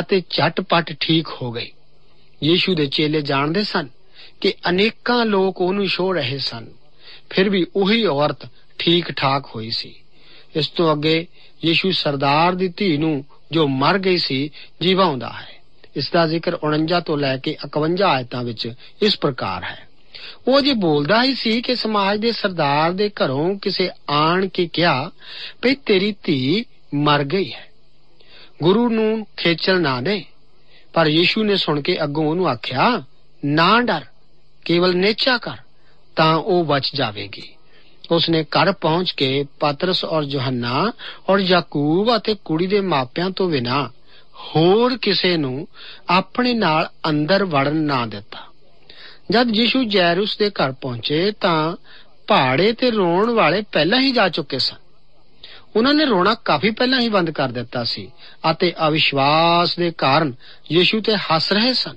[0.00, 1.72] ਅਤੇ ਝਟਪਟ ਠੀਕ ਹੋ ਗਈ।
[2.44, 3.88] ਯੀਸ਼ੂ ਦੇ ਚੇਲੇ ਜਾਣਦੇ ਸਨ
[4.40, 6.66] ਕਿ ਅਨੇਕਾਂ ਲੋਕ ਉਹਨੂੰ ਛੋ ਰਹੇ ਸਨ।
[7.30, 9.94] ਫਿਰ ਵੀ ਉਹੀ ਔਰਤ ਠੀਕ ਠਾਕ ਹੋਈ ਸੀ।
[10.56, 11.26] ਇਸ ਤੋਂ ਅੱਗੇ
[11.64, 14.50] ਯੀਸ਼ੂ ਸਰਦਾਰ ਦੀ ਧੀ ਨੂੰ ਜੋ ਮਰ ਗਈ ਸੀ
[14.82, 15.54] ਜੀਵਾਉਂਦਾ ਹੈ।
[15.96, 19.88] ਇਸ ਦਾ ਜ਼ਿਕਰ 49 ਤੋਂ ਲੈ ਕੇ 51 ਆਇਤਾਂ ਵਿੱਚ ਇਸ ਪ੍ਰਕਾਰ ਹੈ।
[20.48, 25.10] ਉਹ ਜੇ ਬੋਲਦਾ ਹੀ ਸੀ ਕਿ ਸਮਾਜ ਦੇ ਸਰਦਾਰ ਦੇ ਘਰੋਂ ਕਿਸੇ ਆਣ ਕੇ ਕਿਹਾ
[25.62, 26.64] ਭਈ ਤੇਰੀ ਧੀ
[26.94, 27.70] ਮਰ ਗਈ ਹੈ।
[28.62, 30.24] ਗੁਰੂ ਨੂੰ ਖੇਚਲ ਨਾ ਦੇ।
[30.92, 33.02] ਪਰ ਯੀਸ਼ੂ ਨੇ ਸੁਣ ਕੇ ਅੱਗੋਂ ਉਹਨੂੰ ਆਖਿਆ,
[33.44, 34.04] ਨਾ ਡਰ,
[34.64, 35.56] ਕੇਵਲ ਨੇਚਾ ਕਰ
[36.16, 37.54] ਤਾਂ ਉਹ ਬਚ ਜਾਵੇਗੀ।
[38.14, 40.92] ਉਸਨੇ ਘਰ ਪਹੁੰਚ ਕੇ ਪਤਰਸ ਔਰ ਯੋਹੰਨਾ
[41.28, 43.90] ਔਰ ਯਾਕੂਬ ਅਤੇ ਕੁੜੀ ਦੇ ਮਾਪਿਆਂ ਤੋਂ ਬਿਨਾ
[44.46, 45.66] ਹੋਰ ਕਿਸੇ ਨੂੰ
[46.08, 48.38] ਆਪਣੇ ਨਾਲ ਅੰਦਰ ਵੜਨ ਨਾ ਦਿੱਤਾ।
[49.30, 51.76] ਜਦ ਯੀਸ਼ੂ ਜੈਰੂਸ ਦੇ ਘਰ ਪਹੁੰਚੇ ਤਾਂ
[52.26, 54.76] ਪਹਾੜੇ ਤੇ ਰੋਣ ਵਾਲੇ ਪਹਿਲਾਂ ਹੀ ਜਾ ਚੁੱਕੇ ਸਨ।
[55.76, 58.10] ਉਹਨਾਂ ਨੇ ਰੋਣਾ ਕਾਫੀ ਪਹਿਲਾਂ ਹੀ ਬੰਦ ਕਰ ਦਿੱਤਾ ਸੀ
[58.50, 60.32] ਅਤੇ ਅਵਿਸ਼ਵਾਸ ਦੇ ਕਾਰਨ
[60.72, 61.96] ਯੀਸ਼ੂ ਤੇ ਹੱਸ ਰਹੇ ਸਨ।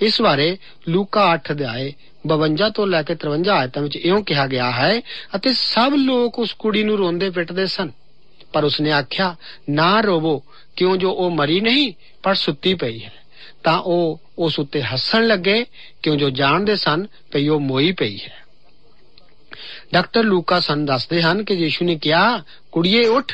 [0.00, 0.56] ਇਸ ਬਾਰੇ
[0.88, 1.92] ਲੂਕਾ 8 ਅਧਿਆਏ
[2.26, 5.00] 52 ਤੋਂ ਲੈ ਕੇ 53 ਆਇਤਾਂ ਵਿੱਚ ਇਉਂ ਕਿਹਾ ਗਿਆ ਹੈ,
[5.36, 7.90] ਅਤੇ ਸਭ ਲੋਕ ਉਸ ਕੁੜੀ ਨੂੰ ਰੋਂਦੇ ਪਿੱਟਦੇ ਸਨ।
[8.52, 9.36] ਪਰ ਉਸਨੇ ਆਖਿਆ,
[9.70, 10.42] ਨਾ ਰੋਵੋ,
[10.76, 13.12] ਕਿਉਂ ਜੋ ਉਹ ਮਰੀ ਨਹੀਂ, ਪਰ ਸੁੱਤੀ ਪਈ ਹੈ।
[13.64, 15.64] ਤਾਂ ਉਹ ਉਸ ਉੱਤੇ ਹੱਸਣ ਲੱਗੇ,
[16.02, 18.44] ਕਿਉਂ ਜੋ ਜਾਣਦੇ ਸਨ ਕਿ ਉਹ ਮੋਈ ਪਈ ਹੈ।
[19.92, 23.32] ਡਾਕਟਰ ਲੂਕਾ ਸਨ ਦੱਸਦੇ ਹਨ ਕਿ ਯੀਸ਼ੂ ਨੇ ਕਿਹਾ, ਕੁੜੀਏ, ਉੱਠ।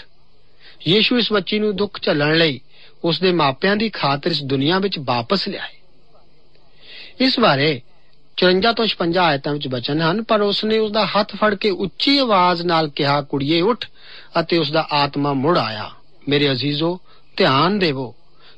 [0.88, 2.60] ਯੀਸ਼ੂ ਇਸ ਬੱਚੀ ਨੂੰ ਦੁੱਖ ਝੱਲਣ ਲਈ
[3.04, 5.80] ਉਸ ਦੇ ਮਾਪਿਆਂ ਦੀ ਖਾਤਰ ਇਸ ਦੁਨੀਆ ਵਿੱਚ ਵਾਪਸ ਲਿਆਏ।
[7.20, 7.80] ਇਸ ਬਾਰੇ
[8.40, 11.70] 54 ਤੋਂ 56 ਆਇਤਾਂ ਵਿੱਚ ਬਚਨ ਹਨ, ਪਰ ਉਸ ਨੇ ਉਸ ਦਾ ਹੱਥ ਫੜ ਕੇ
[11.70, 13.86] ਉੱਚੀ ਆਵਾਜ਼ ਨਾਲ ਕਿਹਾ, ਕੁੜੀਏ, ਉੱਠ
[14.40, 15.90] ਅਤੇ ਉਸ ਦਾ ਆਤਮਾ ਮੁੜ ਆਇਆ।
[16.28, 17.00] ਮੇਰੇ ਅਜ਼ੀਜ਼ੋ,
[17.36, 18.14] ਧਿਆਨ ਦੇਵੋ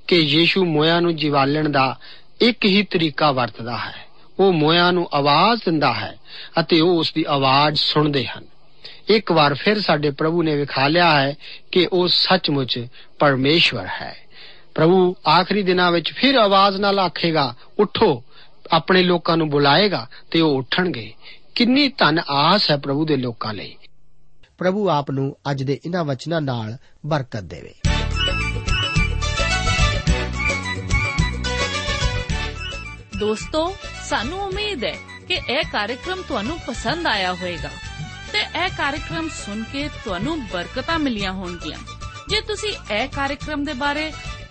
[0.09, 1.99] ਕਿ ਯੀਸ਼ੂ ਮੋਇਆ ਨੂੰ ਜਿਵਾਲਣ ਦਾ
[2.41, 3.95] ਇੱਕ ਹੀ ਤਰੀਕਾ ਵਰਤਦਾ ਹੈ।
[4.39, 6.19] ਉਹ ਮੋਇਆ ਨੂੰ ਆਵਾਜ਼ ਦਿੰਦਾ ਹੈ
[6.61, 8.45] ਅਤੇ ਉਹ ਉਸ ਦੀ ਆਵਾਜ਼ ਸੁਣਦੇ ਹਨ।
[9.09, 11.35] ਇੱਕ ਵਾਰ ਫਿਰ ਸਾਡੇ ਪ੍ਰਭੂ ਨੇ ਵਿਖਾ ਲਿਆ ਹੈ
[11.73, 12.87] ਕਿ ਉਹ ਸੱਚਮੁੱਚ
[13.19, 14.17] ਪਰਮੇਸ਼ਵਰ ਹੈ।
[14.75, 18.25] ਪ੍ਰਭੂ ਆਖਰੀ ਦਿਨਾਂ ਵਿੱਚ ਫਿਰ ਆਵਾਜ਼ ਨਾਲ ਆਖੇਗਾ, ਉਠੋ
[18.71, 21.13] ਆਪਣੇ ਲੋਕਾਂ ਨੂੰ ਬੁਲਾਏਗਾ ਤੇ ਉਹ ਉੱਠਣਗੇ।
[21.55, 23.77] ਕਿੰਨੀ ਧਨ ਆਸ ਹੈ ਪ੍ਰਭੂ ਦੇ ਲੋਕਾਂ ਲਈ।
[24.59, 27.75] ਪ੍ਰਭੂ ਆਪ ਨੂੰ ਅੱਜ ਦੇ ਇਹਨਾਂ ਵਚਨਾਂ ਨਾਲ ਬਰਕਤ ਦੇਵੇ।
[33.19, 34.95] ਦੋਸਤੋ ਸਾਨੂੰ ਉਮੀਦ ਹੈ
[35.29, 37.71] ਕਿ ਇਹ ਕਾਰਜਕ੍ਰਮ ਤੁਹਾਨੂੰ ਪਸੰਦ ਆਇਆ ਹੋਵੇਗਾ
[38.33, 41.79] ਤੇ ਇਹ ਕਾਰਜਕ੍ਰਮ ਸੁਣ ਕੇ ਤੁਹਾਨੂੰ ਬਰਕਤਾਂ ਮਿਲੀਆਂ ਹੋਣਗੀਆਂ।
[42.29, 44.13] ਜੇ ਤੁਸੀਂ ਇਹ ਕਾਰਜਕ੍ਰਮ ਦੇ ਬਾਰੇ